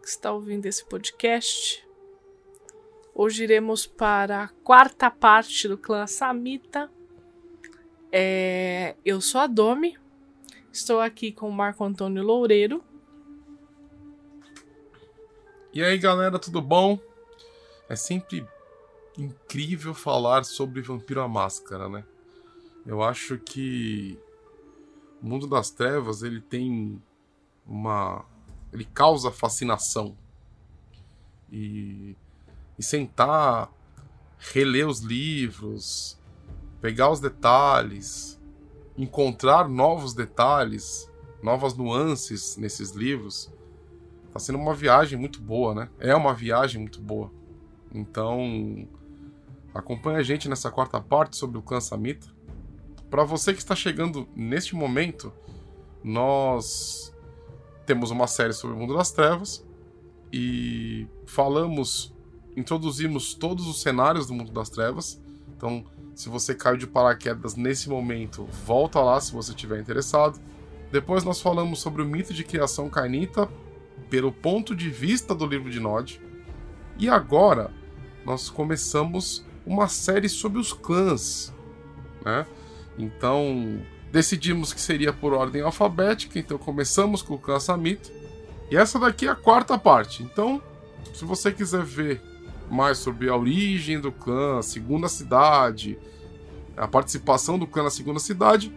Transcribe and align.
que 0.00 0.08
está 0.08 0.32
ouvindo 0.32 0.66
esse 0.66 0.84
podcast. 0.84 1.86
Hoje 3.14 3.44
iremos 3.44 3.86
para 3.86 4.44
a 4.44 4.48
quarta 4.48 5.10
parte 5.10 5.68
do 5.68 5.76
clã 5.76 6.06
Samita. 6.06 6.90
É, 8.10 8.96
eu 9.04 9.20
sou 9.20 9.40
a 9.40 9.46
Domi, 9.46 9.98
estou 10.72 11.00
aqui 11.00 11.30
com 11.30 11.48
o 11.48 11.52
Marco 11.52 11.84
Antônio 11.84 12.22
Loureiro. 12.22 12.82
E 15.72 15.82
aí 15.82 15.98
galera, 15.98 16.38
tudo 16.38 16.60
bom? 16.60 16.98
É 17.88 17.94
sempre 17.94 18.46
incrível 19.16 19.94
falar 19.94 20.44
sobre 20.44 20.80
Vampiro 20.80 21.20
à 21.20 21.28
Máscara, 21.28 21.88
né? 21.88 22.04
Eu 22.86 23.02
acho 23.02 23.38
que 23.38 24.18
o 25.22 25.26
mundo 25.26 25.46
das 25.46 25.70
trevas 25.70 26.22
ele 26.22 26.40
tem 26.40 27.00
uma. 27.66 28.24
Ele 28.72 28.84
causa 28.84 29.30
fascinação. 29.30 30.16
E, 31.50 32.16
e 32.78 32.82
sentar, 32.82 33.70
reler 34.38 34.86
os 34.86 35.00
livros, 35.00 36.18
pegar 36.80 37.10
os 37.10 37.20
detalhes, 37.20 38.40
encontrar 38.96 39.68
novos 39.68 40.14
detalhes, 40.14 41.10
novas 41.42 41.74
nuances 41.74 42.56
nesses 42.56 42.92
livros, 42.92 43.52
tá 44.32 44.38
sendo 44.38 44.58
uma 44.58 44.74
viagem 44.74 45.18
muito 45.18 45.40
boa, 45.40 45.74
né? 45.74 45.88
É 45.98 46.14
uma 46.14 46.32
viagem 46.32 46.80
muito 46.80 47.00
boa. 47.00 47.30
Então, 47.92 48.88
acompanhe 49.74 50.18
a 50.18 50.22
gente 50.22 50.48
nessa 50.48 50.70
quarta 50.70 51.00
parte 51.00 51.36
sobre 51.36 51.58
o 51.58 51.62
clã 51.62 51.80
Samita. 51.80 52.28
Para 53.10 53.24
você 53.24 53.52
que 53.52 53.58
está 53.58 53.74
chegando 53.74 54.28
neste 54.36 54.76
momento, 54.76 55.32
nós 56.04 57.12
temos 57.90 58.12
uma 58.12 58.28
série 58.28 58.52
sobre 58.52 58.76
o 58.76 58.78
mundo 58.78 58.94
das 58.94 59.10
trevas 59.10 59.66
e 60.32 61.08
falamos, 61.26 62.14
introduzimos 62.56 63.34
todos 63.34 63.66
os 63.66 63.82
cenários 63.82 64.28
do 64.28 64.32
mundo 64.32 64.52
das 64.52 64.70
trevas. 64.70 65.20
Então, 65.56 65.84
se 66.14 66.28
você 66.28 66.54
caiu 66.54 66.76
de 66.76 66.86
paraquedas 66.86 67.56
nesse 67.56 67.88
momento, 67.88 68.44
volta 68.64 69.00
lá 69.00 69.20
se 69.20 69.32
você 69.32 69.50
estiver 69.50 69.80
interessado. 69.80 70.40
Depois 70.92 71.24
nós 71.24 71.40
falamos 71.40 71.80
sobre 71.80 72.00
o 72.00 72.06
mito 72.06 72.32
de 72.32 72.44
criação 72.44 72.88
carnita 72.88 73.48
pelo 74.08 74.30
ponto 74.30 74.72
de 74.76 74.88
vista 74.88 75.34
do 75.34 75.44
livro 75.44 75.68
de 75.68 75.80
Nod. 75.80 76.22
E 76.96 77.08
agora 77.08 77.72
nós 78.24 78.48
começamos 78.48 79.44
uma 79.66 79.88
série 79.88 80.28
sobre 80.28 80.60
os 80.60 80.72
clãs, 80.72 81.52
né? 82.24 82.46
Então, 82.96 83.82
decidimos 84.12 84.72
que 84.72 84.80
seria 84.80 85.12
por 85.12 85.32
ordem 85.32 85.62
alfabética, 85.62 86.38
então 86.38 86.58
começamos 86.58 87.22
com 87.22 87.34
o 87.34 87.38
clã 87.38 87.60
Samita. 87.60 88.10
E 88.70 88.76
essa 88.76 88.98
daqui 88.98 89.26
é 89.26 89.30
a 89.30 89.34
quarta 89.34 89.78
parte. 89.78 90.22
Então, 90.22 90.62
se 91.12 91.24
você 91.24 91.52
quiser 91.52 91.82
ver 91.82 92.20
mais 92.70 92.98
sobre 92.98 93.28
a 93.28 93.36
origem 93.36 94.00
do 94.00 94.12
clã, 94.12 94.58
a 94.58 94.62
segunda 94.62 95.08
cidade, 95.08 95.98
a 96.76 96.86
participação 96.86 97.58
do 97.58 97.66
clã 97.66 97.84
na 97.84 97.90
segunda 97.90 98.20
cidade, 98.20 98.72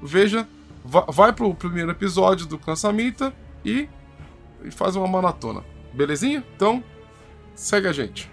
veja, 0.00 0.48
vai 0.84 1.32
pro 1.32 1.54
primeiro 1.54 1.90
episódio 1.90 2.46
do 2.46 2.58
clã 2.58 2.76
Samita 2.76 3.34
e, 3.64 3.88
e 4.64 4.70
faz 4.70 4.96
uma 4.96 5.08
maratona. 5.08 5.64
Belezinha? 5.92 6.44
Então, 6.56 6.82
segue 7.54 7.88
a 7.88 7.92
gente. 7.92 8.30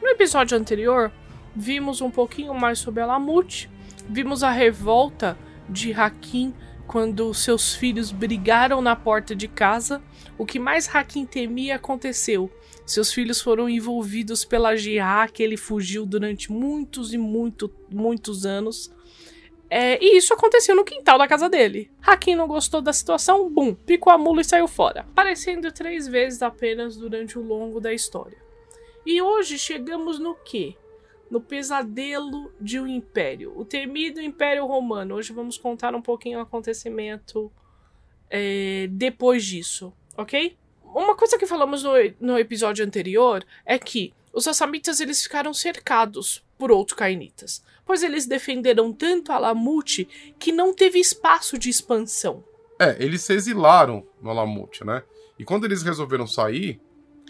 No 0.00 0.08
episódio 0.08 0.56
anterior, 0.56 1.10
vimos 1.54 2.00
um 2.00 2.10
pouquinho 2.10 2.54
mais 2.54 2.78
sobre 2.78 3.02
a 3.02 3.06
Lamute, 3.06 3.70
vimos 4.08 4.42
a 4.42 4.50
revolta 4.50 5.36
de 5.68 5.92
Hakim 5.92 6.54
quando 6.86 7.32
seus 7.32 7.74
filhos 7.74 8.12
brigaram 8.12 8.82
na 8.82 8.94
porta 8.94 9.34
de 9.34 9.48
casa. 9.48 10.02
O 10.36 10.44
que 10.44 10.58
mais 10.58 10.94
Hakim 10.94 11.24
temia 11.24 11.76
aconteceu. 11.76 12.50
Seus 12.84 13.12
filhos 13.12 13.40
foram 13.40 13.68
envolvidos 13.68 14.44
pela 14.44 14.76
Jihá, 14.76 15.28
que 15.28 15.42
ele 15.42 15.56
fugiu 15.56 16.04
durante 16.04 16.50
muitos 16.50 17.14
e 17.14 17.18
muito, 17.18 17.72
muitos 17.90 18.44
anos. 18.44 18.92
É, 19.70 19.98
e 20.04 20.18
isso 20.18 20.34
aconteceu 20.34 20.76
no 20.76 20.84
quintal 20.84 21.16
da 21.16 21.26
casa 21.26 21.48
dele. 21.48 21.90
Hakim 22.02 22.34
não 22.34 22.46
gostou 22.46 22.82
da 22.82 22.92
situação, 22.92 23.48
bum, 23.48 23.74
picou 23.74 24.12
a 24.12 24.18
mula 24.18 24.42
e 24.42 24.44
saiu 24.44 24.68
fora, 24.68 25.00
aparecendo 25.00 25.72
três 25.72 26.06
vezes 26.06 26.42
apenas 26.42 26.94
durante 26.94 27.38
o 27.38 27.42
longo 27.42 27.80
da 27.80 27.94
história. 27.94 28.36
E 29.06 29.22
hoje 29.22 29.58
chegamos 29.58 30.18
no 30.18 30.34
quê? 30.34 30.76
No 31.32 31.40
pesadelo 31.40 32.52
de 32.60 32.78
um 32.78 32.86
império, 32.86 33.54
o 33.56 33.64
temido 33.64 34.20
Império 34.20 34.66
Romano. 34.66 35.14
Hoje 35.14 35.32
vamos 35.32 35.56
contar 35.56 35.94
um 35.94 36.02
pouquinho 36.02 36.38
o 36.38 36.42
acontecimento 36.42 37.50
é, 38.28 38.86
depois 38.90 39.42
disso, 39.42 39.94
ok? 40.14 40.54
Uma 40.84 41.16
coisa 41.16 41.38
que 41.38 41.46
falamos 41.46 41.82
no, 41.82 41.92
no 42.20 42.38
episódio 42.38 42.84
anterior 42.84 43.42
é 43.64 43.78
que 43.78 44.12
os 44.30 44.46
Assamitas 44.46 45.00
eles 45.00 45.22
ficaram 45.22 45.54
cercados 45.54 46.44
por 46.58 46.70
outros 46.70 46.98
cainitas, 46.98 47.64
pois 47.86 48.02
eles 48.02 48.26
defenderam 48.26 48.92
tanto 48.92 49.32
a 49.32 49.38
Lamute 49.38 50.06
que 50.38 50.52
não 50.52 50.74
teve 50.74 50.98
espaço 50.98 51.56
de 51.56 51.70
expansão. 51.70 52.44
É, 52.78 53.02
eles 53.02 53.22
se 53.22 53.32
exilaram 53.32 54.06
no 54.20 54.28
Alamute, 54.28 54.84
né? 54.84 55.02
E 55.38 55.46
quando 55.46 55.64
eles 55.64 55.82
resolveram 55.82 56.26
sair, 56.26 56.78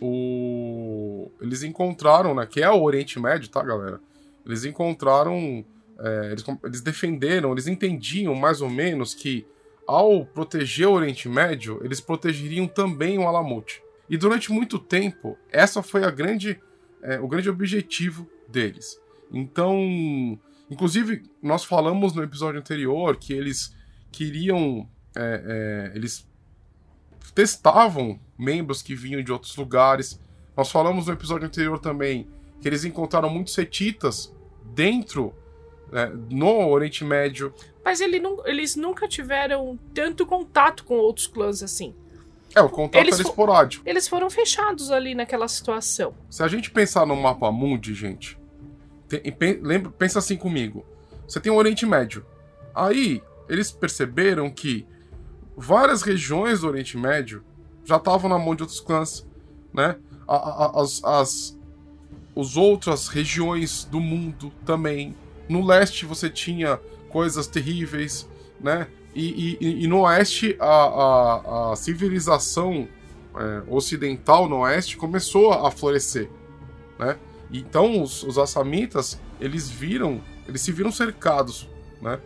o... 0.00 1.30
eles 1.40 1.62
encontraram, 1.62 2.34
né? 2.34 2.46
Que 2.46 2.62
é 2.62 2.70
o 2.70 2.82
Oriente 2.82 3.20
Médio, 3.20 3.48
tá, 3.48 3.62
galera? 3.62 4.00
Eles 4.44 4.64
encontraram. 4.64 5.64
É, 5.98 6.32
eles, 6.32 6.44
eles 6.64 6.80
defenderam, 6.80 7.52
eles 7.52 7.66
entendiam 7.66 8.34
mais 8.34 8.60
ou 8.60 8.68
menos 8.68 9.14
que 9.14 9.46
ao 9.86 10.24
proteger 10.24 10.88
o 10.88 10.92
Oriente 10.92 11.28
Médio, 11.28 11.80
eles 11.84 12.00
protegeriam 12.00 12.66
também 12.66 13.18
o 13.18 13.26
Alamute. 13.26 13.82
E 14.08 14.16
durante 14.16 14.52
muito 14.52 14.78
tempo, 14.78 15.38
essa 15.50 15.82
foi 15.82 16.04
a 16.04 16.10
grande, 16.10 16.60
é, 17.02 17.20
o 17.20 17.28
grande 17.28 17.48
objetivo 17.48 18.28
deles. 18.48 19.00
Então, 19.32 19.78
inclusive, 20.70 21.22
nós 21.42 21.64
falamos 21.64 22.12
no 22.12 22.22
episódio 22.22 22.60
anterior 22.60 23.16
que 23.16 23.32
eles 23.32 23.74
queriam. 24.10 24.88
É, 25.16 25.90
é, 25.92 25.96
eles 25.96 26.26
testavam 27.34 28.18
membros 28.42 28.82
que 28.82 28.94
vinham 28.94 29.22
de 29.22 29.30
outros 29.32 29.56
lugares. 29.56 30.20
Nós 30.56 30.70
falamos 30.70 31.06
no 31.06 31.12
episódio 31.12 31.46
anterior 31.46 31.78
também 31.78 32.28
que 32.60 32.68
eles 32.68 32.84
encontraram 32.84 33.28
muitos 33.28 33.54
setitas 33.54 34.32
dentro, 34.64 35.34
né, 35.90 36.12
no 36.30 36.68
Oriente 36.68 37.04
Médio. 37.04 37.52
Mas 37.84 38.00
ele 38.00 38.20
não, 38.20 38.46
eles 38.46 38.76
nunca 38.76 39.08
tiveram 39.08 39.78
tanto 39.92 40.24
contato 40.24 40.84
com 40.84 40.94
outros 40.94 41.26
clãs 41.26 41.62
assim. 41.62 41.94
É, 42.54 42.60
o 42.60 42.68
contato 42.68 43.02
eles 43.02 43.18
era 43.18 43.28
esporádico. 43.28 43.88
Eles 43.88 44.06
foram 44.06 44.30
fechados 44.30 44.90
ali 44.90 45.14
naquela 45.14 45.48
situação. 45.48 46.14
Se 46.30 46.42
a 46.42 46.48
gente 46.48 46.70
pensar 46.70 47.06
no 47.06 47.16
mapa 47.16 47.50
mundi, 47.50 47.94
gente, 47.94 48.38
tem, 49.08 49.60
lembra, 49.60 49.90
pensa 49.90 50.18
assim 50.18 50.36
comigo. 50.36 50.84
Você 51.26 51.40
tem 51.40 51.50
o 51.50 51.56
Oriente 51.56 51.86
Médio. 51.86 52.24
Aí, 52.74 53.22
eles 53.48 53.70
perceberam 53.70 54.50
que 54.50 54.86
várias 55.56 56.02
regiões 56.02 56.60
do 56.60 56.68
Oriente 56.68 56.96
Médio 56.96 57.42
já 57.84 57.96
estavam 57.96 58.28
na 58.30 58.38
mão 58.38 58.54
de 58.54 58.62
outros 58.62 58.80
clãs, 58.80 59.26
né? 59.72 59.96
As, 60.26 61.02
as, 61.04 61.58
as 62.36 62.56
outras 62.56 63.08
regiões 63.08 63.84
do 63.84 64.00
mundo 64.00 64.52
também. 64.64 65.14
No 65.48 65.64
leste 65.64 66.06
você 66.06 66.30
tinha 66.30 66.80
coisas 67.08 67.46
terríveis, 67.46 68.28
né? 68.60 68.88
E, 69.14 69.58
e, 69.60 69.84
e 69.84 69.86
no 69.86 70.00
oeste 70.00 70.56
a, 70.58 70.64
a, 70.66 71.72
a 71.72 71.76
civilização 71.76 72.88
é, 73.36 73.62
ocidental 73.68 74.48
no 74.48 74.60
oeste 74.60 74.96
começou 74.96 75.52
a 75.52 75.70
florescer, 75.70 76.30
né? 76.98 77.18
Então 77.52 78.02
os, 78.02 78.22
os 78.22 78.38
assamitas 78.38 79.20
eles 79.38 79.68
viram, 79.68 80.20
eles 80.48 80.62
se 80.62 80.72
viram 80.72 80.90
cercados, 80.90 81.68
né? 82.00 82.18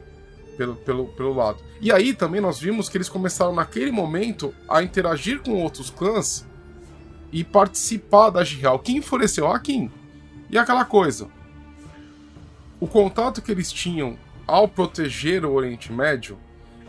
Pelo, 0.56 0.76
pelo, 0.76 1.06
pelo 1.06 1.34
lado. 1.34 1.62
E 1.80 1.92
aí 1.92 2.14
também 2.14 2.40
nós 2.40 2.58
vimos 2.58 2.88
que 2.88 2.96
eles 2.96 3.08
começaram 3.08 3.54
naquele 3.54 3.90
momento 3.90 4.54
a 4.68 4.82
interagir 4.82 5.40
com 5.42 5.62
outros 5.62 5.90
clãs 5.90 6.46
e 7.32 7.44
participar 7.44 8.30
da 8.30 8.42
Jihal, 8.42 8.78
que 8.78 8.92
enfureceu 8.92 9.50
a 9.50 9.58
Kim. 9.58 9.90
E 10.48 10.56
aquela 10.56 10.84
coisa, 10.84 11.28
o 12.80 12.86
contato 12.86 13.42
que 13.42 13.50
eles 13.52 13.70
tinham 13.70 14.16
ao 14.46 14.68
proteger 14.68 15.44
o 15.44 15.52
Oriente 15.52 15.92
Médio 15.92 16.38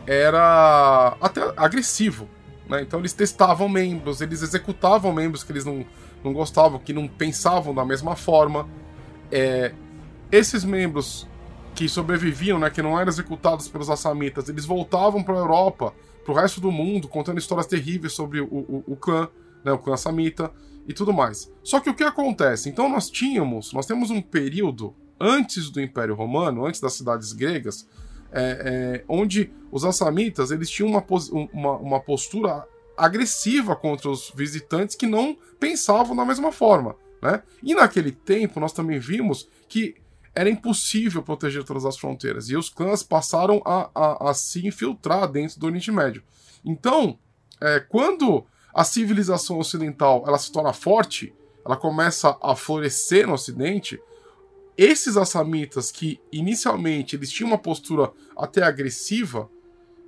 era 0.06 1.16
até 1.20 1.52
agressivo, 1.56 2.28
Né? 2.66 2.82
Então 2.82 2.98
eles 2.98 3.12
testavam 3.12 3.68
membros, 3.68 4.20
eles 4.20 4.42
executavam 4.42 5.12
membros 5.12 5.44
que 5.44 5.52
eles 5.52 5.64
não, 5.64 5.84
não 6.24 6.32
gostavam, 6.32 6.78
que 6.78 6.92
não 6.92 7.06
pensavam 7.06 7.74
da 7.74 7.84
mesma 7.84 8.16
forma. 8.16 8.66
É, 9.30 9.72
esses 10.32 10.64
membros 10.64 11.27
que 11.78 11.88
sobreviviam, 11.88 12.58
né, 12.58 12.68
que 12.70 12.82
não 12.82 12.98
eram 12.98 13.08
executados 13.08 13.68
pelos 13.68 13.88
assamitas, 13.88 14.48
eles 14.48 14.64
voltavam 14.64 15.22
para 15.22 15.34
a 15.34 15.38
Europa, 15.38 15.94
para 16.24 16.32
o 16.32 16.34
resto 16.34 16.60
do 16.60 16.72
mundo, 16.72 17.06
contando 17.06 17.38
histórias 17.38 17.68
terríveis 17.68 18.14
sobre 18.14 18.40
o, 18.40 18.46
o, 18.46 18.84
o 18.84 18.96
clã, 18.96 19.28
né, 19.64 19.70
o 19.70 19.78
clã 19.78 19.94
assamita 19.94 20.50
e 20.88 20.92
tudo 20.92 21.12
mais. 21.12 21.52
Só 21.62 21.78
que 21.78 21.88
o 21.88 21.94
que 21.94 22.02
acontece? 22.02 22.68
Então 22.68 22.88
nós 22.88 23.08
tínhamos, 23.08 23.72
nós 23.72 23.86
temos 23.86 24.10
um 24.10 24.20
período 24.20 24.92
antes 25.20 25.70
do 25.70 25.80
Império 25.80 26.16
Romano, 26.16 26.66
antes 26.66 26.80
das 26.80 26.94
cidades 26.94 27.32
gregas, 27.32 27.86
é, 28.32 28.42
é, 28.42 29.04
onde 29.08 29.52
os 29.70 29.84
assamitas 29.84 30.50
eles 30.50 30.68
tinham 30.68 30.90
uma, 30.90 31.04
uma, 31.52 31.76
uma 31.76 32.00
postura 32.00 32.66
agressiva 32.96 33.76
contra 33.76 34.10
os 34.10 34.32
visitantes 34.34 34.96
que 34.96 35.06
não 35.06 35.36
pensavam 35.60 36.16
da 36.16 36.24
mesma 36.24 36.50
forma. 36.50 36.96
Né? 37.22 37.40
E 37.62 37.72
naquele 37.72 38.10
tempo 38.10 38.58
nós 38.58 38.72
também 38.72 38.98
vimos 38.98 39.48
que 39.68 39.94
era 40.34 40.48
impossível 40.48 41.22
proteger 41.22 41.64
todas 41.64 41.84
as 41.84 41.98
fronteiras 41.98 42.48
e 42.48 42.56
os 42.56 42.68
clãs 42.68 43.02
passaram 43.02 43.60
a, 43.64 43.90
a, 43.94 44.30
a 44.30 44.34
se 44.34 44.66
infiltrar 44.66 45.30
dentro 45.30 45.58
do 45.58 45.66
Oriente 45.66 45.90
Médio. 45.90 46.22
Então, 46.64 47.18
é, 47.60 47.80
quando 47.80 48.44
a 48.72 48.84
civilização 48.84 49.58
ocidental 49.58 50.24
ela 50.26 50.38
se 50.38 50.52
torna 50.52 50.72
forte, 50.72 51.34
ela 51.64 51.76
começa 51.76 52.36
a 52.42 52.54
florescer 52.54 53.26
no 53.26 53.34
Ocidente, 53.34 54.00
esses 54.76 55.16
assamitas 55.16 55.90
que 55.90 56.20
inicialmente 56.30 57.16
eles 57.16 57.30
tinham 57.30 57.50
uma 57.50 57.58
postura 57.58 58.12
até 58.36 58.62
agressiva, 58.62 59.50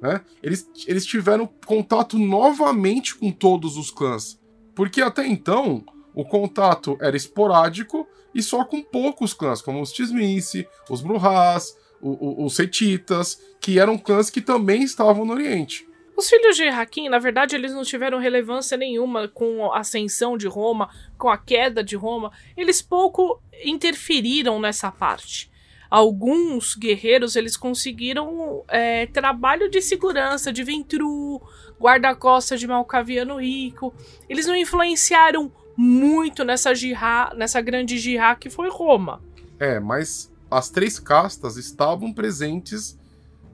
né? 0.00 0.20
Eles, 0.42 0.68
eles 0.86 1.04
tiveram 1.04 1.48
contato 1.66 2.16
novamente 2.16 3.14
com 3.16 3.30
todos 3.30 3.76
os 3.76 3.90
clãs. 3.90 4.40
Porque 4.74 5.02
até 5.02 5.26
então 5.26 5.84
o 6.14 6.24
contato 6.24 6.96
era 7.00 7.16
esporádico 7.16 8.06
e 8.34 8.42
só 8.42 8.64
com 8.64 8.82
poucos 8.82 9.32
clãs, 9.32 9.62
como 9.62 9.80
os 9.80 9.92
Tismice, 9.92 10.68
os 10.88 11.00
Bruhás, 11.00 11.76
os 12.00 12.54
Setitas, 12.54 13.40
que 13.60 13.78
eram 13.78 13.98
clãs 13.98 14.30
que 14.30 14.40
também 14.40 14.82
estavam 14.82 15.24
no 15.24 15.32
Oriente. 15.32 15.86
Os 16.16 16.28
filhos 16.28 16.56
de 16.56 16.68
Hakim, 16.68 17.08
na 17.08 17.18
verdade, 17.18 17.54
eles 17.54 17.72
não 17.72 17.82
tiveram 17.82 18.18
relevância 18.18 18.76
nenhuma 18.76 19.26
com 19.28 19.72
a 19.72 19.78
ascensão 19.78 20.36
de 20.36 20.46
Roma, 20.46 20.90
com 21.16 21.30
a 21.30 21.38
queda 21.38 21.82
de 21.82 21.96
Roma. 21.96 22.30
Eles 22.56 22.82
pouco 22.82 23.40
interferiram 23.64 24.60
nessa 24.60 24.90
parte. 24.92 25.50
Alguns 25.90 26.74
guerreiros 26.74 27.36
eles 27.36 27.56
conseguiram 27.56 28.64
é, 28.68 29.06
trabalho 29.06 29.68
de 29.68 29.80
segurança 29.80 30.52
de 30.52 30.62
Ventru, 30.62 31.40
guarda-costas 31.80 32.60
de 32.60 32.66
Malcaviano 32.66 33.40
Rico. 33.40 33.92
Eles 34.28 34.46
não 34.46 34.54
influenciaram 34.54 35.50
muito 35.80 36.44
nessa 36.44 36.74
jihá, 36.74 37.32
nessa 37.36 37.60
grande 37.60 37.98
jihá 37.98 38.34
que 38.34 38.50
foi 38.50 38.68
Roma. 38.68 39.22
É, 39.58 39.80
mas 39.80 40.32
as 40.50 40.68
três 40.68 40.98
castas 40.98 41.56
estavam 41.56 42.12
presentes 42.12 42.98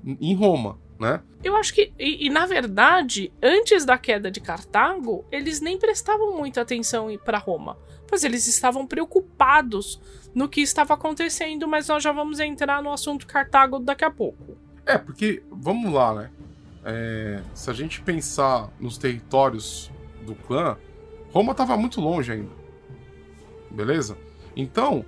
em 0.05 0.35
Roma 0.35 0.79
né? 0.99 1.21
Eu 1.43 1.57
acho 1.57 1.75
que, 1.75 1.93
e, 1.99 2.27
e, 2.27 2.31
na 2.31 2.47
verdade, 2.47 3.33
antes 3.43 3.85
da 3.85 3.99
queda 3.99 4.31
de 4.31 4.41
Cartago, 4.41 5.25
eles 5.31 5.61
nem 5.61 5.79
prestavam 5.79 6.37
muita 6.37 6.63
atenção 6.63 7.09
para 7.25 7.39
Roma, 7.39 7.79
pois 8.09 8.25
eles 8.25 8.47
estavam 8.47 8.87
preocupados 8.87 10.01
no 10.35 10.49
que 10.49 10.61
estava 10.61 10.95
acontecendo, 10.95 11.69
mas 11.69 11.89
nós 11.89 12.03
já 12.03 12.13
vamos 12.13 12.41
entrar 12.41 12.83
no 12.83 12.93
assunto 12.93 13.27
Cartago 13.27 13.79
daqui 13.79 14.05
a 14.05 14.11
pouco. 14.11 14.57
É, 14.85 14.99
porque, 14.99 15.43
vamos 15.51 15.93
lá, 15.93 16.15
né? 16.15 16.31
É, 16.85 17.43
se 17.55 17.69
a 17.69 17.73
gente 17.73 18.01
pensar 18.01 18.71
nos 18.79 18.97
territórios 18.97 19.91
do 20.25 20.35
clã, 20.35 20.77
Roma 21.33 21.53
estava 21.53 21.77
muito 21.77 22.01
longe 22.01 22.33
ainda. 22.33 22.51
Beleza? 23.71 24.17
Então, 24.57 25.05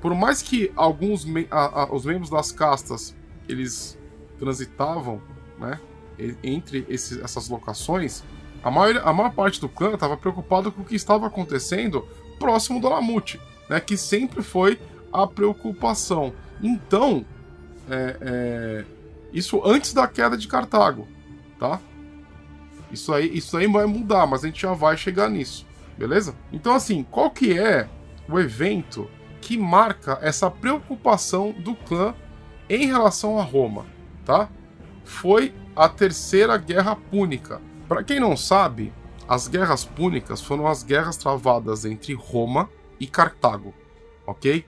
por 0.00 0.14
mais 0.14 0.42
que 0.42 0.72
alguns 0.76 1.24
me 1.24 1.46
a, 1.50 1.82
a, 1.82 1.94
os 1.94 2.04
membros 2.04 2.30
das 2.30 2.52
castas 2.52 3.14
eles 3.48 3.98
transitavam 4.38 5.20
né, 5.58 5.80
entre 6.42 6.84
esses, 6.88 7.18
essas 7.18 7.48
locações, 7.48 8.22
a 8.62 8.70
maior, 8.70 9.02
a 9.04 9.12
maior 9.12 9.32
parte 9.32 9.60
do 9.60 9.68
clã 9.68 9.94
estava 9.94 10.16
preocupado 10.16 10.72
com 10.72 10.82
o 10.82 10.84
que 10.84 10.94
estava 10.94 11.26
acontecendo 11.26 12.06
próximo 12.38 12.80
do 12.80 12.88
Lamute, 12.88 13.40
né, 13.68 13.80
que 13.80 13.96
sempre 13.96 14.42
foi 14.42 14.78
a 15.12 15.26
preocupação. 15.26 16.32
Então, 16.62 17.24
é, 17.88 18.16
é, 18.20 18.84
isso 19.32 19.62
antes 19.64 19.92
da 19.92 20.06
queda 20.06 20.36
de 20.36 20.48
Cartago, 20.48 21.06
tá? 21.58 21.80
Isso 22.90 23.12
aí, 23.12 23.36
isso 23.36 23.56
aí 23.56 23.66
vai 23.66 23.86
mudar, 23.86 24.26
mas 24.26 24.44
a 24.44 24.46
gente 24.46 24.62
já 24.62 24.72
vai 24.72 24.96
chegar 24.96 25.28
nisso, 25.28 25.66
beleza? 25.98 26.34
Então, 26.52 26.74
assim, 26.74 27.04
qual 27.10 27.30
que 27.30 27.58
é 27.58 27.88
o 28.28 28.38
evento 28.38 29.10
que 29.40 29.58
marca 29.58 30.18
essa 30.22 30.50
preocupação 30.50 31.52
do 31.52 31.74
clã 31.74 32.14
em 32.68 32.86
relação 32.86 33.38
a 33.38 33.42
Roma? 33.42 33.86
tá? 34.26 34.50
Foi 35.04 35.54
a 35.74 35.88
Terceira 35.88 36.58
Guerra 36.58 36.96
Púnica. 36.96 37.62
Para 37.88 38.02
quem 38.02 38.20
não 38.20 38.36
sabe, 38.36 38.92
as 39.26 39.46
guerras 39.46 39.84
púnicas 39.84 40.42
foram 40.42 40.66
as 40.66 40.82
guerras 40.82 41.16
travadas 41.16 41.84
entre 41.84 42.12
Roma 42.12 42.68
e 42.98 43.06
Cartago, 43.06 43.72
ok? 44.26 44.66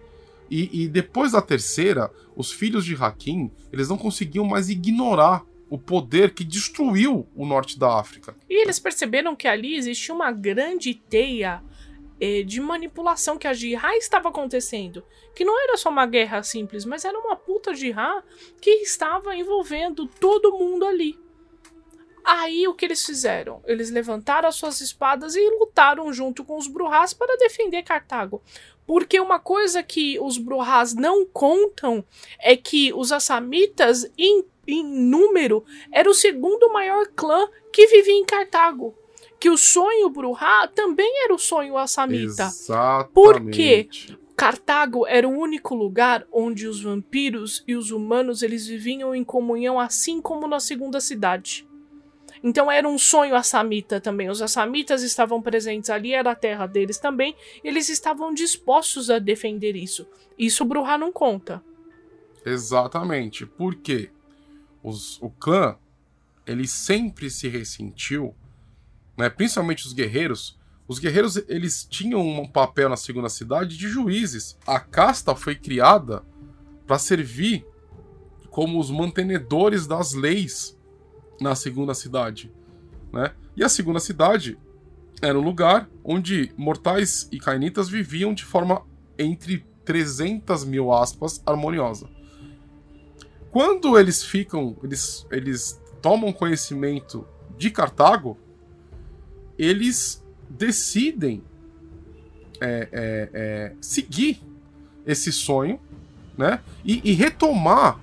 E, 0.51 0.85
e, 0.85 0.89
depois 0.89 1.33
da 1.33 1.43
terceira, 1.43 2.11
os 2.35 2.51
filhos 2.51 2.85
de 2.85 2.95
Hakim 2.95 3.51
eles 3.71 3.89
não 3.89 3.99
conseguiam 3.99 4.47
mais 4.47 4.71
ignorar 4.71 5.45
o 5.71 5.79
poder 5.79 6.35
que 6.35 6.45
destruiu 6.45 7.29
o 7.35 7.47
norte 7.47 7.79
da 7.79 7.99
África. 7.99 8.35
E 8.49 8.63
eles 8.63 8.79
perceberam 8.79 9.37
que 9.37 9.47
ali 9.47 9.77
existia 9.77 10.15
uma 10.15 10.33
grande 10.33 10.95
teia 10.95 11.63
eh, 12.21 12.43
de 12.43 12.61
manipulação 12.61 13.39
que 13.39 13.47
a 13.47 13.53
Jihad 13.53 13.97
estava 13.97 14.29
acontecendo. 14.29 15.05
Que 15.35 15.45
não 15.45 15.61
era 15.63 15.77
só 15.77 15.89
uma 15.89 16.07
guerra 16.07 16.43
simples, 16.43 16.85
mas 16.85 17.05
era 17.05 17.19
uma 17.19 17.37
puta 17.37 17.75
Jihad 17.75 18.25
que 18.61 18.71
estava 18.71 19.37
envolvendo 19.37 20.07
todo 20.07 20.57
mundo 20.57 20.85
ali. 20.85 21.19
Aí 22.25 22.69
o 22.69 22.75
que 22.75 22.85
eles 22.85 23.07
fizeram? 23.07 23.63
Eles 23.67 23.91
levantaram 23.91 24.49
as 24.49 24.57
suas 24.57 24.81
espadas 24.81 25.35
e 25.35 25.51
lutaram 25.59 26.13
junto 26.13 26.45
com 26.45 26.59
os 26.59 26.67
Bruhás 26.67 27.15
para 27.15 27.39
defender 27.39 27.83
Cartago. 27.83 28.43
Porque 28.87 29.21
uma 29.21 29.39
coisa 29.39 29.83
que 29.83 30.19
os 30.21 30.39
Bruhás 30.39 30.95
não 30.95 31.25
contam 31.25 32.05
é 32.39 32.57
que 32.57 32.93
os 32.93 33.13
Assamitas, 33.13 34.11
em, 34.69 34.85
número, 34.85 35.65
era 35.91 36.09
o 36.09 36.15
segundo 36.15 36.73
maior 36.73 37.07
clã 37.17 37.49
que 37.73 37.87
vivia 37.87 38.15
em 38.15 38.25
Cartago 38.25 38.95
que 39.41 39.49
o 39.49 39.57
sonho 39.57 40.11
Bruhá 40.11 40.67
também 40.69 41.25
era 41.25 41.33
o 41.33 41.39
sonho 41.39 41.77
Assamita. 41.79 42.45
Exatamente. 42.45 43.13
Porque 43.13 43.89
Cartago 44.37 45.07
era 45.07 45.29
o 45.29 45.37
único 45.37 45.75
lugar 45.75 46.27
onde 46.33 46.67
os 46.67 46.83
vampiros 46.83 47.65
e 47.67 47.75
os 47.75 47.91
humanos 47.91 48.43
eles 48.43 48.67
viviam 48.67 49.15
em 49.15 49.25
comunhão, 49.25 49.79
assim 49.79 50.21
como 50.21 50.47
na 50.47 50.61
segunda 50.61 51.01
cidade. 51.01 51.67
Então 52.43 52.71
era 52.71 52.89
um 52.89 52.99
sonho 52.99 53.35
assamita 53.35 54.01
também. 54.01 54.29
Os 54.29 54.41
assamitas 54.41 55.03
estavam 55.03 55.43
presentes 55.43 55.91
ali, 55.91 56.13
era 56.13 56.31
a 56.31 56.37
terra 56.37 56.67
deles 56.67 56.99
também. 56.99 57.35
eles 57.65 57.89
estavam 57.89 58.33
dispostos 58.33 59.11
a 59.11 59.19
defender 59.19 59.75
isso. 59.75 60.07
Isso 60.39 60.63
o 60.63 60.67
Bruhá 60.67 60.97
não 60.97 61.13
conta. 61.13 61.63
Exatamente. 62.45 63.45
Porque 63.45 64.11
os, 64.83 65.21
o 65.21 65.31
clã 65.31 65.77
ele 66.47 66.67
sempre 66.67 67.31
se 67.31 67.49
ressentiu 67.49 68.35
né, 69.19 69.29
principalmente 69.29 69.85
os 69.85 69.93
guerreiros, 69.93 70.57
os 70.87 71.01
guerreiros 71.01 71.37
eles 71.49 71.85
tinham 71.85 72.21
um 72.21 72.47
papel 72.47 72.89
na 72.89 72.97
segunda 72.97 73.29
cidade 73.29 73.77
de 73.77 73.89
juízes. 73.89 74.57
A 74.65 74.79
casta 74.79 75.35
foi 75.35 75.57
criada 75.57 76.23
para 76.87 76.99
servir 76.99 77.67
como 78.49 78.79
os 78.79 78.91
mantenedores 78.91 79.87
das 79.87 80.15
leis 80.15 80.79
na 81.41 81.55
segunda 81.55 81.95
cidade, 81.95 82.51
né? 83.13 83.35
E 83.57 83.63
a 83.63 83.69
segunda 83.69 84.01
cidade 84.01 84.57
era 85.21 85.39
um 85.39 85.43
lugar 85.43 85.91
onde 86.03 86.53
mortais 86.57 87.29
e 87.33 87.39
cainitas 87.39 87.89
viviam 87.89 88.33
de 88.33 88.45
forma 88.45 88.87
entre 89.19 89.67
300 89.85 90.65
mil 90.65 90.93
aspas 90.93 91.43
harmoniosa. 91.45 92.09
Quando 93.51 93.99
eles 93.99 94.23
ficam, 94.23 94.77
eles, 94.83 95.27
eles 95.31 95.81
tomam 96.03 96.33
conhecimento 96.33 97.27
de 97.57 97.71
Cartago, 97.71 98.37
eles 99.59 100.25
decidem 100.49 101.43
é, 102.61 102.89
é, 102.93 103.31
é, 103.33 103.73
seguir 103.81 104.43
esse 105.07 105.33
sonho 105.33 105.81
né? 106.37 106.61
e, 106.85 107.01
e 107.11 107.13
retomar 107.13 108.01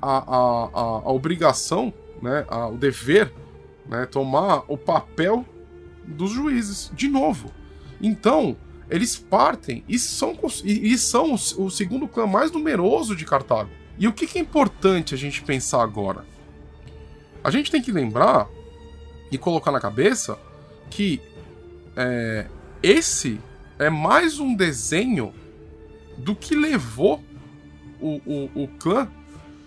a, 0.00 0.18
a, 0.18 0.64
a, 0.64 0.82
a, 1.04 1.12
obrigação, 1.12 1.92
né? 2.20 2.44
A, 2.48 2.68
o 2.68 2.76
dever, 2.76 3.32
né? 3.88 4.06
tomar 4.06 4.64
o 4.68 4.76
papel 4.76 5.44
dos 6.06 6.30
juízes 6.30 6.90
de 6.94 7.08
novo. 7.08 7.50
Então, 8.00 8.56
eles 8.90 9.16
partem 9.16 9.84
e 9.88 9.98
são, 9.98 10.36
e, 10.64 10.98
são 10.98 11.34
o, 11.34 11.70
segundo 11.70 12.06
clã 12.06 12.26
mais 12.26 12.50
numeroso 12.50 13.16
de 13.16 13.24
Cartago. 13.24 13.70
E 13.98 14.08
o 14.08 14.12
que, 14.12 14.38
é 14.38 14.40
importante 14.40 15.14
a 15.14 15.18
gente 15.18 15.42
pensar 15.42 15.82
agora? 15.82 16.24
A 17.44 17.50
gente 17.50 17.70
tem 17.70 17.82
que 17.82 17.92
lembrar 17.92 18.48
e 19.30 19.38
colocar 19.38 19.70
na 19.70 19.80
cabeça 19.80 20.38
que 20.90 21.20
é, 21.96 22.46
esse 22.82 23.40
é 23.78 23.90
mais 23.90 24.38
um 24.38 24.54
desenho 24.54 25.34
do 26.16 26.34
que 26.34 26.54
levou 26.54 27.22
o, 28.00 28.20
o, 28.26 28.64
o 28.64 28.68
clã 28.78 29.08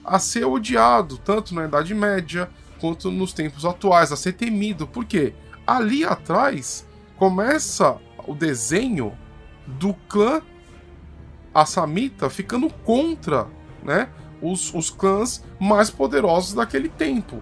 a 0.03 0.19
ser 0.19 0.45
odiado, 0.45 1.17
tanto 1.17 1.53
na 1.55 1.65
Idade 1.65 1.93
Média 1.93 2.49
quanto 2.79 3.09
nos 3.09 3.33
tempos 3.33 3.65
atuais, 3.65 4.11
a 4.11 4.15
ser 4.15 4.33
temido. 4.33 4.85
Porque 4.85 5.33
ali 5.65 6.03
atrás 6.03 6.87
começa 7.17 7.97
o 8.27 8.35
desenho 8.35 9.17
do 9.65 9.93
clã 10.07 10.41
Assamita 11.53 12.29
ficando 12.29 12.69
contra 12.69 13.47
né, 13.85 14.09
os, 14.41 14.73
os 14.73 14.89
clãs 14.89 15.43
mais 15.59 15.89
poderosos 15.89 16.53
daquele 16.53 16.89
tempo. 16.89 17.41